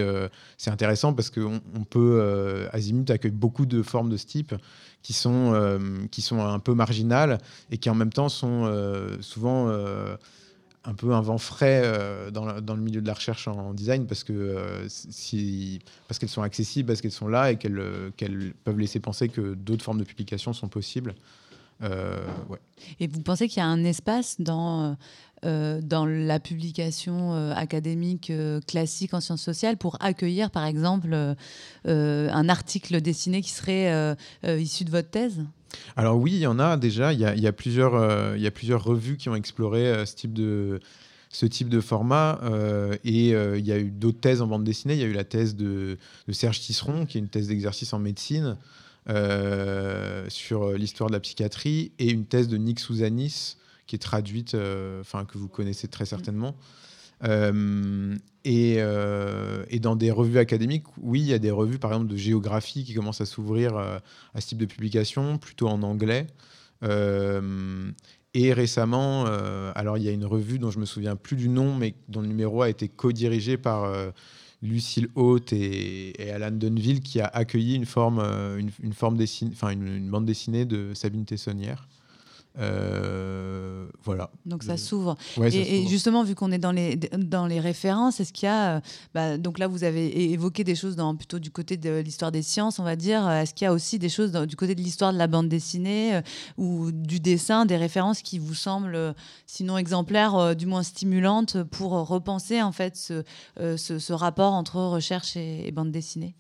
c'est 0.59 0.71
intéressant 0.71 1.15
parce 1.15 1.31
qu'on 1.31 1.61
on 1.75 1.85
peut, 1.85 2.69
Azimut 2.73 3.09
accueille 3.11 3.31
beaucoup 3.31 3.65
de 3.65 3.83
formes 3.83 4.11
de 4.11 4.19
ce 4.19 4.27
type, 4.27 4.55
qui 5.03 5.13
sont, 5.13 5.53
euh, 5.55 5.79
qui 6.11 6.23
sont 6.23 6.41
un 6.41 6.59
peu 6.59 6.75
marginales 6.75 7.39
et 7.71 7.79
qui 7.79 7.89
en 7.91 7.95
même 7.95 8.13
temps 8.13 8.29
sont 8.29 8.65
euh, 8.65 9.17
souvent 9.21 9.69
euh, 9.69 10.17
un 10.85 10.95
peu 10.95 11.13
un 11.13 11.21
vent 11.21 11.39
frais 11.39 11.83
dans, 12.33 12.61
dans, 12.61 12.75
le 12.75 12.81
milieu 12.81 13.03
de 13.03 13.07
la 13.07 13.13
recherche 13.13 13.49
en 13.49 13.75
design 13.75 14.07
parce 14.07 14.25
que 14.25 14.87
si, 14.89 15.81
parce 16.09 16.19
qu'elles 16.19 16.31
sont 16.31 16.43
accessibles, 16.43 16.87
parce 16.87 17.03
qu'elles 17.03 17.11
sont 17.13 17.29
là 17.29 17.53
et 17.53 17.57
qu'elles 17.57 18.13
qu'elles 18.17 18.55
peuvent 18.65 18.79
laisser 18.79 18.99
penser 18.99 19.29
que 19.29 19.53
d'autres 19.53 19.85
formes 19.85 19.99
de 19.99 20.05
publication 20.05 20.55
sont 20.55 20.69
possibles. 20.69 21.15
Et 22.99 23.07
vous 23.07 23.21
pensez 23.21 23.47
qu'il 23.49 23.59
y 23.59 23.63
a 23.63 23.67
un 23.67 23.85
espace 23.85 24.37
dans 24.39 24.97
euh, 25.47 25.81
dans 25.83 26.05
la 26.05 26.39
publication 26.39 27.33
euh, 27.33 27.55
académique 27.55 28.29
euh, 28.29 28.61
classique 28.61 29.15
en 29.15 29.23
sciences 29.23 29.41
sociales 29.41 29.79
pour 29.79 29.97
accueillir, 30.01 30.51
par 30.51 30.67
exemple, 30.67 31.17
un 31.87 32.49
article 32.51 33.01
dessiné 33.01 33.41
qui 33.41 33.51
serait 33.51 34.17
issu 34.45 34.85
de 34.85 34.91
votre 34.91 35.09
thèse? 35.09 35.43
Alors 35.97 36.19
oui, 36.19 36.33
il 36.33 36.41
y 36.41 36.47
en 36.47 36.59
a 36.59 36.77
déjà. 36.77 37.15
Il 37.15 37.21
y 37.21 37.47
a, 37.47 37.53
plusieurs, 37.53 38.37
il 38.37 38.43
y 38.43 38.47
a 38.47 38.51
plusieurs 38.51 38.85
revues 38.85 39.17
qui 39.17 39.29
ont 39.31 39.35
exploré 39.35 40.05
ce 40.05 40.15
type 40.15 40.35
de 40.35 40.81
ce 41.33 41.47
type 41.47 41.69
de 41.69 41.81
format. 41.81 42.41
et 43.05 43.31
il 43.31 43.67
y 43.67 43.73
a 43.73 43.79
eu 43.79 43.91
d'autres 43.91 44.21
thèses 44.21 44.43
en 44.43 44.47
bande 44.47 44.65
dessinée. 44.65 44.95
Il 44.95 45.01
y 45.01 45.05
a 45.05 45.07
eu 45.07 45.13
la 45.13 45.25
thèse 45.25 45.57
de, 45.57 45.97
de 46.29 46.33
Serge 46.33 46.61
Tisseron, 46.61 47.07
qui 47.07 47.17
est 47.19 47.21
une 47.21 47.29
thèse 47.29 47.49
d'exercice 47.49 47.93
en 47.93 47.99
médecine 47.99 48.57
sur 50.29 50.73
l'histoire 50.73 51.09
de 51.09 51.15
la 51.15 51.21
psychiatrie, 51.21 51.93
et 51.99 52.11
une 52.11 52.27
thèse 52.27 52.49
de 52.49 52.59
Nick 52.59 52.81
Souzanis 52.81 53.57
qui 53.91 53.97
est 53.97 53.99
traduite, 53.99 54.55
euh, 54.55 55.01
enfin 55.01 55.25
que 55.25 55.37
vous 55.37 55.49
connaissez 55.49 55.89
très 55.89 56.07
certainement. 56.07 56.55
Euh, 57.25 58.17
et, 58.45 58.77
euh, 58.79 59.65
et, 59.69 59.81
dans 59.81 59.97
des 59.97 60.13
revues 60.13 60.39
académiques, 60.39 60.85
oui, 61.03 61.21
il 61.21 61.27
y 61.27 61.35
a 61.35 61.41
des 61.41 61.51
revues, 61.51 61.81
par 61.81 61.93
exemple, 61.93 62.07
de 62.07 62.17
géographie 62.17 62.85
qui 62.85 62.95
commencent 62.95 63.21
à 63.21 63.27
s'ouvrir 63.27 63.77
à 63.77 64.41
ce 64.41 64.47
type 64.47 64.59
de 64.59 64.67
publication, 64.67 65.39
plutôt 65.39 65.67
en 65.67 65.83
anglais. 65.83 66.29
et 66.83 68.53
récemment, 68.53 69.25
alors 69.75 69.99
il 69.99 70.05
y 70.05 70.09
a 70.09 70.13
une 70.13 70.25
revue 70.25 70.61
dont 70.61 70.71
je 70.71 70.79
me 70.79 70.87
souviens 70.87 71.17
plus 71.17 71.37
du 71.37 71.49
nom, 71.49 71.75
mais 71.75 71.95
dont 72.09 72.21
le 72.21 72.29
numéro 72.29 72.63
a 72.63 72.71
été 72.71 72.87
co-dirigé 72.87 73.59
par 73.59 73.93
Lucille 74.63 75.09
Haute 75.17 75.53
et, 75.53 76.31
Alan 76.33 76.53
Dunville, 76.53 77.01
qui 77.01 77.21
a 77.21 77.27
accueilli 77.27 77.75
une 77.75 77.87
forme, 77.87 78.21
une, 78.21 78.71
une 78.83 78.93
forme 78.95 79.19
enfin 79.51 79.71
une, 79.71 79.89
une, 79.89 80.11
bande 80.11 80.27
dessinée 80.27 80.65
de 80.65 80.95
Sabine 80.95 81.25
Tessonnière. 81.25 81.89
Euh, 82.59 83.87
voilà. 84.03 84.31
Donc 84.45 84.63
ça 84.63 84.77
s'ouvre. 84.77 85.17
et, 85.41 85.87
justement, 85.87 86.25
vu 86.25 86.35
qu'on 86.35 86.51
est 86.51 86.59
dans 86.59 86.73
les, 86.73 86.97
dans 86.97 87.47
les 87.47 87.61
références, 87.61 88.21
est-ce 88.21 88.33
qu'il 88.33 88.47
y 88.47 88.51
a. 88.51 88.77
Euh, 88.77 88.81
bah, 89.15 89.39
donc 89.39 89.59
là, 89.59 89.69
vous 89.69 89.85
avez 89.85 90.33
évoqué 90.33 90.65
des 90.65 90.75
choses 90.75 90.97
dans, 90.97 91.15
plutôt 91.15 91.39
du 91.39 91.51
côté 91.51 91.77
de 91.77 91.99
l'histoire 91.99 92.33
des 92.33 92.43
sciences, 92.43 92.79
on 92.79 92.85
va 92.85 92.97
dire. 92.97 93.29
Est-ce 93.31 93.55
qu'il 93.55 93.65
y 93.65 93.69
a 93.69 93.73
aussi 93.73 93.99
des 93.99 94.09
choses 94.09 94.33
du 94.33 94.57
côté 94.57 94.75
de 94.75 94.81
l'histoire 94.81 95.13
de 95.13 95.19
la 95.19 95.27
bande 95.27 95.49
dessinée 95.49 96.17
euh, 96.17 96.23
ou 96.57 96.91
du 96.93 97.21
dessin, 97.21 97.67
des 97.67 97.77
références 97.77 98.23
qui 98.23 98.39
vous 98.39 98.55
semblent, 98.55 99.15
sinon 99.47 99.79
exemplaires, 99.79 100.57
du 100.57 100.67
moins 100.67 100.83
stimulantes 100.83 101.63
pour 101.65 101.93
repenser 101.93 102.63
en 102.63 102.73
fait 102.73 102.97
ce, 102.97 103.23
ce, 103.77 104.13
rapport 104.13 104.53
entre 104.53 104.77
recherche 104.81 105.37
et 105.37 105.71
bande 105.73 105.93
dessinée? 105.93 106.35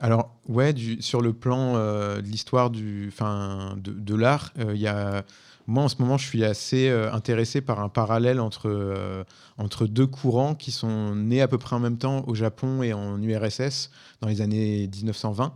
Alors, 0.00 0.36
ouais, 0.48 0.74
sur 1.00 1.20
le 1.20 1.32
plan 1.32 1.74
de 1.74 2.20
l'histoire 2.20 2.70
de, 2.70 3.10
de 3.76 4.14
l'art, 4.14 4.52
il 4.58 4.76
y 4.76 4.86
a 4.86 5.24
moi, 5.68 5.82
en 5.82 5.88
ce 5.88 5.96
moment, 5.98 6.16
je 6.16 6.24
suis 6.24 6.44
assez 6.44 6.88
intéressé 6.88 7.60
par 7.60 7.80
un 7.80 7.88
parallèle 7.88 8.38
entre, 8.38 9.24
entre 9.58 9.86
deux 9.86 10.06
courants 10.06 10.54
qui 10.54 10.70
sont 10.70 11.14
nés 11.16 11.40
à 11.40 11.48
peu 11.48 11.58
près 11.58 11.74
en 11.74 11.80
même 11.80 11.98
temps 11.98 12.24
au 12.28 12.36
Japon 12.36 12.84
et 12.84 12.92
en 12.92 13.20
URSS 13.20 13.90
dans 14.20 14.28
les 14.28 14.42
années 14.42 14.88
1920 14.94 15.54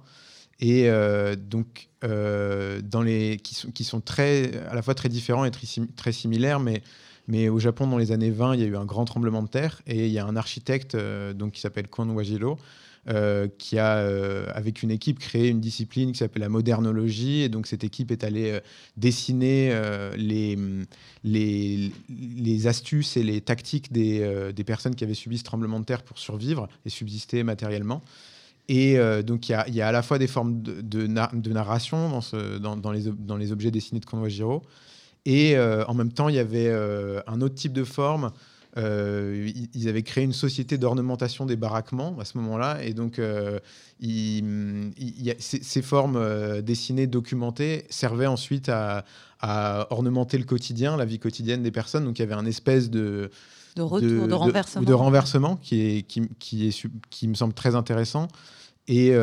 et 0.61 0.91
donc 1.37 1.89
dans 2.03 3.03
les 3.03 3.37
qui 3.37 3.55
sont, 3.55 3.71
qui 3.71 3.85
sont 3.85 4.01
très 4.01 4.57
à 4.67 4.75
la 4.75 4.83
fois 4.83 4.95
très 4.95 5.09
différents 5.09 5.45
et 5.45 5.51
très, 5.53 5.67
très 5.97 6.13
similaires 6.13 6.59
mais 6.59 6.83
mais 7.29 7.49
au 7.49 7.61
Japon, 7.61 7.87
dans 7.87 7.99
les 7.99 8.11
années 8.11 8.31
20, 8.31 8.55
il 8.55 8.61
y 8.61 8.65
a 8.65 8.67
eu 8.67 8.77
un 8.77 8.85
grand 8.85 9.05
tremblement 9.05 9.43
de 9.43 9.49
terre 9.49 9.81
et 9.87 10.07
il 10.07 10.13
y 10.13 10.19
a 10.19 10.27
un 10.27 10.35
architecte 10.35 10.97
donc, 10.97 11.53
qui 11.53 11.61
s'appelle 11.61 11.87
Kon 11.87 12.09
Wajiro 12.09 12.59
euh, 13.09 13.49
qui 13.57 13.79
a, 13.79 13.97
euh, 13.97 14.45
avec 14.55 14.83
une 14.83 14.91
équipe, 14.91 15.19
créé 15.19 15.49
une 15.49 15.59
discipline 15.59 16.13
qui 16.13 16.19
s'appelle 16.19 16.43
la 16.43 16.51
modernologie. 16.51 17.41
Et 17.41 17.49
donc, 17.49 17.67
cette 17.67 17.83
équipe 17.83 18.11
est 18.11 18.25
allée 18.25 18.51
euh, 18.51 18.61
dessiner 18.99 19.75
les, 20.19 20.77
astuces 22.67 23.17
et 23.17 23.23
les 23.23 23.41
tactiques 23.41 23.91
des, 23.91 24.53
personnes 24.67 24.95
qui 24.95 25.05
avaient 25.05 25.15
subi 25.15 25.39
ce 25.39 25.45
tremblement 25.45 25.81
de 25.81 25.87
terre 25.87 26.03
pour 26.03 26.19
survivre 26.19 26.69
et 26.85 26.91
subsister 26.91 27.43
matériellement. 27.43 28.03
Et 28.69 28.99
donc, 29.25 29.49
il 29.49 29.75
y, 29.75 29.81
a 29.81 29.89
à 29.89 29.93
la 29.93 30.03
fois 30.03 30.19
des 30.19 30.27
formes 30.27 30.61
de, 30.63 31.07
narration 31.07 32.21
dans, 32.61 32.93
les, 32.93 33.53
objets 33.53 33.71
dessinés 33.71 34.01
de 34.01 34.05
Konwajiro. 34.05 34.61
Et 35.25 35.59
en 35.59 35.95
même 35.95 36.13
temps, 36.13 36.29
il 36.29 36.35
y 36.35 36.39
avait 36.39 36.71
un 37.27 37.41
autre 37.41 37.55
type 37.55 37.73
de 37.73 37.85
forme 37.85 38.31
euh, 38.77 39.51
ils 39.75 39.89
avaient 39.89 40.03
créé 40.03 40.25
une 40.25 40.33
société 40.33 40.79
d'ornementation 40.79 41.45
des 41.45 41.57
baraquements 41.57 42.17
à 42.21 42.25
ce 42.25 42.39
moment-là. 42.39 42.83
Et 42.83 42.95
donc, 42.95 43.19
euh, 43.19 43.59
ces, 45.39 45.83
formes 45.83 46.17
euh, 46.17 46.63
dessinées, 46.63 47.07
documentées, 47.07 47.87
servaient 47.91 48.27
ensuite 48.27 48.69
à, 48.69 49.05
ornementer 49.91 50.37
le 50.39 50.45
quotidien, 50.45 50.97
la 50.97 51.05
vie 51.05 51.19
quotidienne 51.19 51.63
des 51.63 51.71
personnes. 51.71 52.05
Donc, 52.05 52.19
il 52.19 52.23
y 52.23 52.25
avait 52.25 52.35
un 52.35 52.47
espèce 52.47 52.91
de. 52.91 53.31
De 53.77 53.83
retour, 53.83 54.27
de, 54.27 54.35
renversement. 54.35 54.83
De, 54.83 54.93
renversement 54.93 55.57
qui, 55.57 55.81
est, 55.81 56.03
qui, 56.03 56.29
qui, 56.41 56.69
est, 56.69 56.87
qui 57.09 57.29
me 57.29 57.35
semble 57.35 57.55
très 57.55 57.77
intéressant. 57.77 58.27
Et 58.89 59.15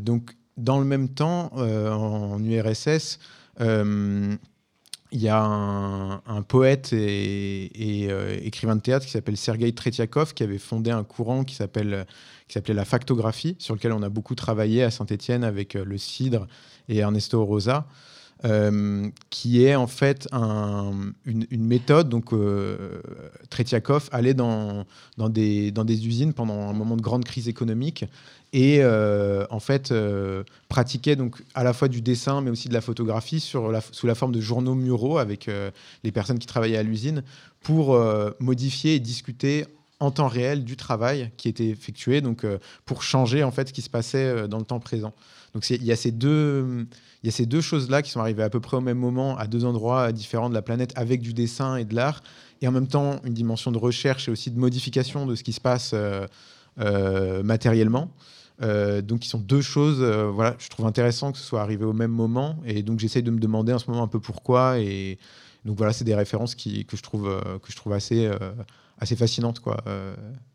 donc, 0.00 0.36
dans 0.56 0.78
le 0.78 0.86
même 0.86 1.10
temps, 1.10 1.52
en 1.54 2.42
URSS, 2.42 3.18
il 5.12 5.20
y 5.20 5.28
a 5.28 5.42
un, 5.42 6.42
poète 6.42 6.92
et, 6.92 8.06
euh, 8.10 8.38
écrivain 8.42 8.76
de 8.76 8.80
théâtre 8.80 9.06
qui 9.06 9.12
s'appelle 9.12 9.36
Sergei 9.36 9.72
Tretiakov 9.72 10.34
qui 10.34 10.42
avait 10.42 10.58
fondé 10.58 10.90
un 10.90 11.04
courant 11.04 11.44
qui 11.44 11.54
s'appelle 11.54 12.06
qui 12.46 12.54
s'appelait 12.54 12.74
la 12.74 12.84
factographie 12.84 13.56
sur 13.58 13.74
lequel 13.74 13.92
on 13.92 14.02
a 14.02 14.08
beaucoup 14.08 14.34
travaillé 14.34 14.82
à 14.82 14.90
Saint-Étienne 14.90 15.44
avec 15.44 15.76
euh, 15.76 15.84
le 15.84 15.98
Cidre 15.98 16.46
et 16.88 16.98
Ernesto 16.98 17.44
Rosa 17.44 17.86
euh, 18.44 19.08
qui 19.28 19.64
est 19.64 19.74
en 19.74 19.86
fait 19.86 20.28
une, 20.32 21.44
méthode 21.50 22.08
donc 22.08 22.32
Tretiakov 23.50 24.08
allait 24.12 24.34
dans, 24.34 24.86
des, 25.28 26.06
usines 26.06 26.32
pendant 26.32 26.68
un 26.68 26.72
moment 26.72 26.96
de 26.96 27.02
grande 27.02 27.24
crise 27.24 27.48
économique 27.48 28.04
et 28.52 28.78
euh, 28.80 29.46
en 29.50 29.60
fait 29.60 29.92
euh, 29.92 30.42
pratiquait 30.68 31.16
donc 31.16 31.42
à 31.54 31.62
la 31.62 31.72
fois 31.72 31.88
du 31.88 32.00
dessin 32.00 32.40
mais 32.40 32.50
aussi 32.50 32.68
de 32.68 32.74
la 32.74 32.80
photographie 32.80 33.40
sous 33.40 34.06
la 34.06 34.14
forme 34.14 34.32
de 34.32 34.40
journaux 34.40 34.74
muraux 34.74 35.18
avec 35.18 35.48
euh, 35.48 35.70
les 36.02 36.10
personnes 36.10 36.38
qui 36.38 36.46
travaillaient 36.46 36.78
à 36.78 36.82
l'usine 36.82 37.22
pour 37.62 37.98
modifier 38.38 38.94
et 38.94 39.00
discuter 39.00 39.66
en 39.98 40.10
temps 40.10 40.28
réel 40.28 40.64
du 40.64 40.76
travail 40.76 41.30
qui 41.36 41.46
était 41.46 41.66
effectué 41.66 42.22
donc 42.22 42.46
pour 42.86 43.02
changer 43.02 43.44
en 43.44 43.50
fait 43.50 43.68
ce 43.68 43.72
qui 43.74 43.82
se 43.82 43.90
passait 43.90 44.48
dans 44.48 44.58
le 44.58 44.64
temps 44.64 44.80
présent 44.80 45.12
donc 45.54 45.68
il 45.70 45.84
y 45.84 45.92
a 45.92 45.96
ces 45.96 46.12
deux 46.12 46.86
il 47.22 47.26
y 47.26 47.28
a 47.28 47.32
ces 47.32 47.46
deux 47.46 47.60
choses 47.60 47.90
là 47.90 48.02
qui 48.02 48.10
sont 48.10 48.20
arrivées 48.20 48.42
à 48.42 48.50
peu 48.50 48.60
près 48.60 48.76
au 48.76 48.80
même 48.80 48.98
moment 48.98 49.36
à 49.36 49.46
deux 49.46 49.64
endroits 49.64 50.12
différents 50.12 50.48
de 50.48 50.54
la 50.54 50.62
planète 50.62 50.92
avec 50.96 51.20
du 51.20 51.32
dessin 51.32 51.76
et 51.76 51.84
de 51.84 51.94
l'art 51.94 52.22
et 52.62 52.68
en 52.68 52.72
même 52.72 52.86
temps 52.86 53.20
une 53.24 53.34
dimension 53.34 53.72
de 53.72 53.78
recherche 53.78 54.28
et 54.28 54.30
aussi 54.30 54.50
de 54.50 54.58
modification 54.58 55.26
de 55.26 55.34
ce 55.34 55.42
qui 55.42 55.52
se 55.52 55.60
passe 55.60 55.94
matériellement 57.42 58.10
euh, 58.62 59.00
donc, 59.00 59.24
ils 59.24 59.28
sont 59.28 59.38
deux 59.38 59.62
choses. 59.62 59.98
Euh, 60.00 60.30
voilà, 60.30 60.56
je 60.58 60.68
trouve 60.68 60.86
intéressant 60.86 61.32
que 61.32 61.38
ce 61.38 61.44
soit 61.44 61.62
arrivé 61.62 61.84
au 61.84 61.92
même 61.92 62.10
moment, 62.10 62.56
et 62.64 62.82
donc 62.82 62.98
j'essaye 62.98 63.22
de 63.22 63.30
me 63.30 63.40
demander 63.40 63.72
en 63.72 63.78
ce 63.78 63.90
moment 63.90 64.02
un 64.02 64.08
peu 64.08 64.20
pourquoi. 64.20 64.78
Et 64.78 65.18
donc 65.64 65.76
voilà, 65.76 65.92
c'est 65.92 66.04
des 66.04 66.14
références 66.14 66.54
qui, 66.54 66.84
que 66.84 66.96
je 66.96 67.02
trouve 67.02 67.28
euh, 67.28 67.58
que 67.58 67.70
je 67.70 67.76
trouve 67.76 67.92
assez 67.92 68.30
assez 68.98 69.16
fascinantes, 69.16 69.60
quoi. 69.60 69.82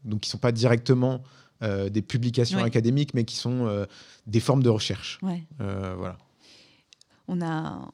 donc, 0.04 0.22
qui 0.22 0.30
sont 0.30 0.38
pas 0.38 0.52
directement 0.52 1.24
des 1.62 2.02
publications 2.02 2.64
académiques, 2.64 3.14
mais 3.14 3.24
qui 3.24 3.36
sont 3.36 3.86
des 4.28 4.40
formes 4.40 4.64
de 4.64 4.70
recherche. 4.70 5.20
voilà. 5.58 6.18
On 7.28 7.42
a 7.42 7.92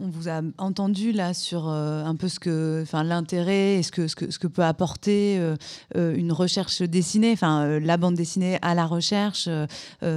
on 0.00 0.08
vous 0.08 0.28
a 0.28 0.40
entendu 0.58 1.12
là 1.12 1.34
sur 1.34 1.68
euh, 1.68 2.04
un 2.04 2.14
peu 2.14 2.28
ce 2.28 2.38
que, 2.38 2.80
enfin 2.82 3.02
l'intérêt 3.02 3.76
et 3.76 3.82
ce 3.82 3.92
que, 3.92 4.08
ce 4.08 4.16
que, 4.16 4.30
ce 4.30 4.38
que 4.38 4.46
peut 4.46 4.64
apporter 4.64 5.38
euh, 5.38 5.56
euh, 5.96 6.14
une 6.16 6.32
recherche 6.32 6.82
dessinée, 6.82 7.32
enfin 7.32 7.78
la 7.80 7.96
bande 7.96 8.14
dessinée 8.14 8.58
à 8.62 8.74
la 8.74 8.86
recherche 8.86 9.48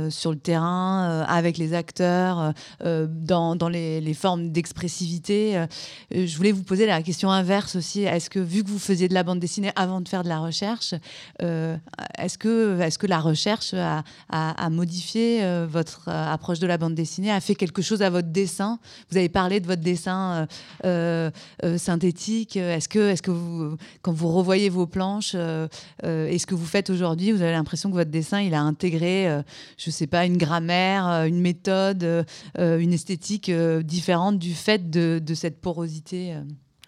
sur 0.09 0.31
le 0.31 0.37
terrain 0.37 1.25
avec 1.27 1.57
les 1.57 1.73
acteurs 1.73 2.53
dans, 2.83 3.55
dans 3.55 3.69
les, 3.69 4.01
les, 4.01 4.13
formes 4.13 4.51
d'expressivité. 4.51 5.65
je 6.11 6.37
voulais 6.37 6.51
vous 6.51 6.63
poser 6.63 6.85
la 6.85 7.01
question 7.01 7.31
inverse 7.31 7.75
aussi. 7.75 8.03
Est-ce 8.03 8.29
que 8.29 8.39
vu 8.39 8.63
que 8.63 8.69
vous 8.69 8.79
faisiez 8.79 9.07
de 9.07 9.13
la 9.13 9.23
bande 9.23 9.39
dessinée 9.39 9.71
avant 9.75 10.01
de 10.01 10.07
faire 10.07 10.23
de 10.23 10.29
la 10.29 10.39
recherche, 10.39 10.93
est-ce 11.39 12.37
que, 12.37 12.79
est-ce 12.81 12.97
que 12.97 13.07
la 13.07 13.19
recherche 13.19 13.73
a, 13.73 14.03
a, 14.29 14.69
modifié 14.69 15.41
votre 15.65 16.09
approche 16.09 16.59
de 16.59 16.67
la 16.67 16.77
bande 16.77 16.95
dessinée, 16.95 17.31
a 17.31 17.41
fait 17.41 17.55
quelque 17.55 17.81
chose 17.81 18.01
à 18.01 18.09
votre 18.09 18.29
dessin? 18.29 18.79
Vous 19.09 19.17
avez 19.17 19.29
parlé 19.29 19.59
de 19.59 19.67
votre 19.71 19.81
dessin 19.81 20.33
euh, 20.33 20.45
euh, 20.85 21.31
euh, 21.63 21.77
synthétique 21.77 22.57
Est-ce 22.57 22.89
que, 22.89 23.09
est 23.09 23.21
que 23.21 23.31
vous, 23.31 23.77
quand 24.01 24.11
vous 24.11 24.29
revoyez 24.29 24.69
vos 24.69 24.85
planches 24.85 25.35
et 25.35 26.37
ce 26.39 26.45
que 26.45 26.55
vous 26.55 26.65
faites 26.65 26.89
aujourd'hui, 26.89 27.31
vous 27.31 27.41
avez 27.41 27.51
l'impression 27.51 27.89
que 27.89 27.95
votre 27.95 28.11
dessin, 28.11 28.41
il 28.41 28.53
a 28.53 28.61
intégré, 28.61 29.41
je 29.77 29.89
ne 29.89 29.91
sais 29.91 30.07
pas, 30.07 30.25
une 30.25 30.37
grammaire, 30.37 31.05
une 31.25 31.39
méthode, 31.39 32.25
une 32.57 32.93
esthétique 32.93 33.51
différente 33.51 34.39
du 34.39 34.53
fait 34.53 34.89
de, 34.89 35.21
de 35.23 35.33
cette 35.33 35.61
porosité 35.61 36.35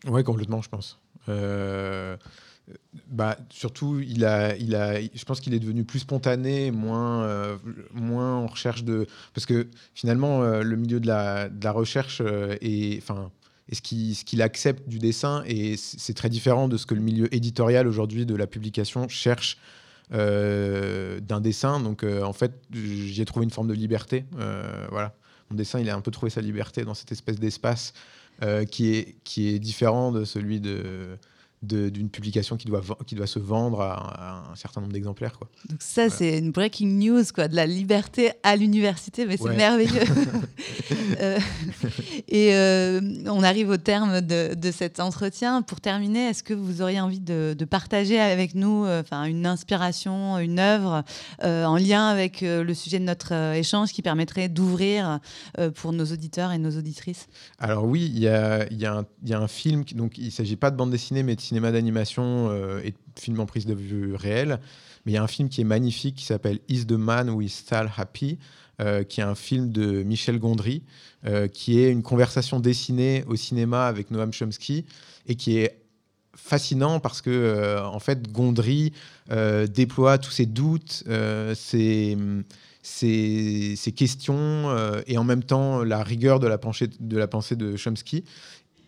Oui, 0.07 0.23
complètement, 0.23 0.61
je 0.61 0.69
pense. 0.69 0.99
Bah, 3.07 3.37
surtout, 3.49 3.99
il 3.99 4.23
a, 4.25 4.55
je 4.57 5.25
pense 5.25 5.41
qu'il 5.41 5.53
est 5.53 5.59
devenu 5.59 5.83
plus 5.83 5.99
spontané, 5.99 6.71
moins, 6.71 7.23
euh, 7.23 7.57
moins 7.93 8.35
en 8.37 8.47
recherche 8.47 8.83
de. 8.83 9.05
Parce 9.33 9.45
que 9.45 9.67
finalement, 9.93 10.43
euh, 10.43 10.63
le 10.63 10.75
milieu 10.77 10.99
de 10.99 11.07
la, 11.07 11.49
recherche 11.71 12.21
euh, 12.21 12.55
est, 12.61 12.97
enfin, 12.97 13.31
qu'il 13.83 14.15
ce 14.15 14.23
qu'il 14.23 14.41
accepte 14.41 14.87
du 14.87 14.99
dessin, 14.99 15.43
et 15.45 15.75
c'est 15.77 16.13
très 16.13 16.29
différent 16.29 16.67
de 16.67 16.77
ce 16.77 16.85
que 16.85 16.95
le 16.95 17.01
milieu 17.01 17.33
éditorial 17.35 17.87
aujourd'hui 17.87 18.25
de 18.25 18.35
la 18.35 18.47
publication 18.47 19.07
cherche 19.09 19.57
d'un 20.11 21.41
dessin. 21.41 21.79
Donc, 21.79 22.03
en 22.03 22.33
fait, 22.33 22.51
j'y 22.71 23.19
ai 23.21 23.25
trouvé 23.25 23.45
une 23.45 23.51
forme 23.51 23.67
de 23.67 23.73
liberté. 23.73 24.25
voilà. 24.89 25.15
Mon 25.49 25.57
dessin, 25.57 25.79
il 25.79 25.89
a 25.89 25.95
un 25.95 26.01
peu 26.01 26.11
trouvé 26.11 26.29
sa 26.29 26.41
liberté 26.41 26.83
dans 26.83 26.93
cette 26.93 27.11
espèce 27.11 27.39
d'espace 27.39 27.93
qui, 28.69 28.95
est, 28.95 29.15
qui 29.23 29.49
est 29.49 29.59
différent 29.59 30.11
de 30.11 30.23
celui 30.23 30.59
de 30.59 31.17
d'une 31.63 32.09
publication 32.09 32.57
qui 32.57 32.67
doit, 32.67 32.81
qui 33.07 33.15
doit 33.15 33.27
se 33.27 33.39
vendre 33.39 33.81
à, 33.81 34.51
un 34.51 34.55
certain 34.55 34.81
nombre 34.81 34.93
d'exemplaires. 34.93 35.37
Quoi. 35.37 35.49
Donc 35.69 35.81
ça, 35.81 36.09
c'est 36.09 36.37
une 36.37 36.51
breaking 36.51 36.99
news, 36.99 37.23
quoi, 37.33 37.47
de 37.47 37.55
la 37.55 37.65
liberté 37.65 38.31
à 38.43 38.55
l'université, 38.55 39.25
mais 39.25 39.37
c'est 39.37 39.55
merveilleux. 39.55 40.03
Euh, 41.21 41.37
et 42.27 42.55
euh, 42.55 42.99
on 43.27 43.43
arrive 43.43 43.69
au 43.69 43.77
terme 43.77 44.21
de, 44.21 44.55
de, 44.55 44.71
cet 44.71 44.99
entretien. 44.99 45.61
Pour 45.61 45.79
terminer, 45.79 46.29
est-ce 46.29 46.43
que 46.43 46.53
vous 46.53 46.81
auriez 46.81 46.99
envie 46.99 47.19
de, 47.19 47.55
de 47.57 47.65
partager 47.65 48.19
avec 48.19 48.55
nous 48.55 48.85
euh, 48.85 49.03
une 49.25 49.45
inspiration, 49.45 50.39
une 50.39 50.59
œuvre 50.59 51.03
en 51.41 51.77
lien 51.77 52.07
avec 52.07 52.41
le 52.41 52.73
sujet 52.73 52.99
de 52.99 53.05
notre 53.05 53.33
échange 53.53 53.91
qui 53.91 54.01
permettrait 54.01 54.49
d'ouvrir 54.49 55.19
pour 55.75 55.93
nos 55.93 56.05
auditeurs 56.05 56.51
et 56.51 56.57
nos 56.57 56.77
auditrices? 56.77 57.27
Alors 57.59 57.85
oui, 57.85 58.11
il 58.13 58.19
y 58.19 58.27
a, 58.27 58.65
y, 58.71 58.85
a 58.85 59.03
y 59.23 59.33
a, 59.33 59.39
un 59.39 59.47
film, 59.47 59.83
donc 59.95 60.17
il 60.17 60.25
ne 60.25 60.31
s'agit 60.31 60.55
pas 60.55 60.71
de 60.71 60.77
bande 60.77 60.91
dessinée, 60.91 61.23
mais 61.23 61.35
de 61.35 61.41
cinéma 61.53 61.71
d'animation 61.71 62.49
euh, 62.49 62.81
et 62.83 62.91
de 62.91 62.97
film 63.19 63.39
en 63.39 63.45
prise 63.45 63.67
de 63.67 63.75
vue 63.75 64.15
réelle. 64.15 64.59
Mais 65.05 65.11
il 65.11 65.15
y 65.15 65.17
a 65.19 65.23
un 65.23 65.27
film 65.27 65.49
qui 65.49 65.61
est 65.61 65.65
magnifique 65.65 66.15
qui 66.15 66.25
s'appelle 66.25 66.59
Is 66.67 66.87
the 66.87 66.93
Man 66.93 67.29
Who 67.29 67.41
Is 67.41 67.49
Still 67.49 67.91
Happy, 67.95 68.39
euh, 68.81 69.03
qui 69.03 69.19
est 69.21 69.23
un 69.23 69.35
film 69.35 69.71
de 69.71 70.01
Michel 70.01 70.39
Gondry, 70.39 70.81
euh, 71.27 71.47
qui 71.47 71.79
est 71.79 71.91
une 71.91 72.01
conversation 72.01 72.59
dessinée 72.59 73.23
au 73.27 73.35
cinéma 73.35 73.85
avec 73.85 74.09
Noam 74.09 74.33
Chomsky 74.33 74.85
et 75.27 75.35
qui 75.35 75.59
est 75.59 75.77
fascinant 76.35 76.99
parce 76.99 77.21
que 77.21 77.79
en 77.83 77.99
fait 77.99 78.31
Gondry 78.31 78.91
déploie 79.69 80.17
tous 80.17 80.31
ses 80.31 80.47
doutes, 80.47 81.03
ses, 81.53 82.17
questions 83.95 84.75
et 85.05 85.17
en 85.19 85.23
même 85.23 85.43
temps 85.43 85.83
la 85.83 86.01
rigueur 86.01 86.39
de 86.39 86.47
la 86.47 86.57
pensée 86.57 87.55
de 87.55 87.77
Chomsky 87.77 88.23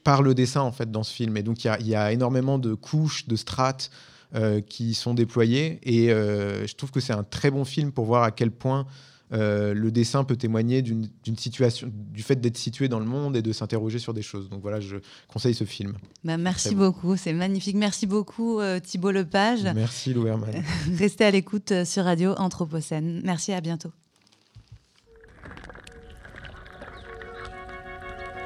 par 0.06 0.22
le 0.22 0.36
dessin 0.36 0.62
en 0.62 0.72
fait 0.72 0.90
dans 0.90 1.04
ce 1.04 1.12
film. 1.12 1.36
Et 1.36 1.44
donc 1.44 1.66
il 1.66 1.88
y, 1.88 1.96
a 1.96 2.14
énormément 2.14 2.58
de 2.58 2.74
couches, 2.76 3.28
de 3.28 3.36
strates 3.36 3.90
euh, 4.36 4.62
qui 4.62 4.94
sont 4.94 5.14
déployées. 5.14 5.80
Et 5.84 6.14
euh, 6.14 6.66
je 6.66 6.76
trouve 6.76 6.92
que 6.92 7.02
c'est 7.02 7.12
un 7.12 7.24
très 7.24 7.52
bon 7.52 7.66
film 7.66 7.92
pour 7.92 8.06
voir 8.06 8.24
à 8.24 8.32
quel 8.32 8.52
point 8.52 8.86
euh, 9.34 9.74
le 9.74 9.92
dessin 9.92 10.24
peut 10.24 10.36
témoigner 10.36 10.84
d'une 10.84 11.10
situation, 11.38 11.92
du 11.92 12.22
fait 12.22 12.36
d'être 12.36 12.58
situé 12.58 12.88
dans 12.88 13.00
le 13.00 13.08
monde 13.08 13.36
et 13.36 13.42
de 13.42 13.52
s'interroger 13.52 13.98
sur 13.98 14.14
des 14.14 14.22
choses. 14.22 14.48
Donc 14.48 14.62
voilà, 14.62 14.80
je 14.80 14.98
conseille 15.28 15.56
ce 15.56 15.64
film. 15.64 15.96
Bah, 16.24 16.38
merci 16.38 16.76
beaucoup, 16.76 17.18
c'est 17.18 17.34
magnifique. 17.34 17.76
Merci 17.76 18.06
beaucoup 18.06 18.62
Thibault 18.84 19.12
Lepage. 19.12 19.64
Merci 19.74 20.14
Lou 20.14 20.28
Restez 21.00 21.26
à 21.26 21.32
l'écoute 21.32 21.74
sur 21.84 22.04
Radio 22.04 22.36
Anthropocène. 22.38 23.22
Merci, 23.24 23.54
à 23.54 23.62
bientôt. 23.62 23.90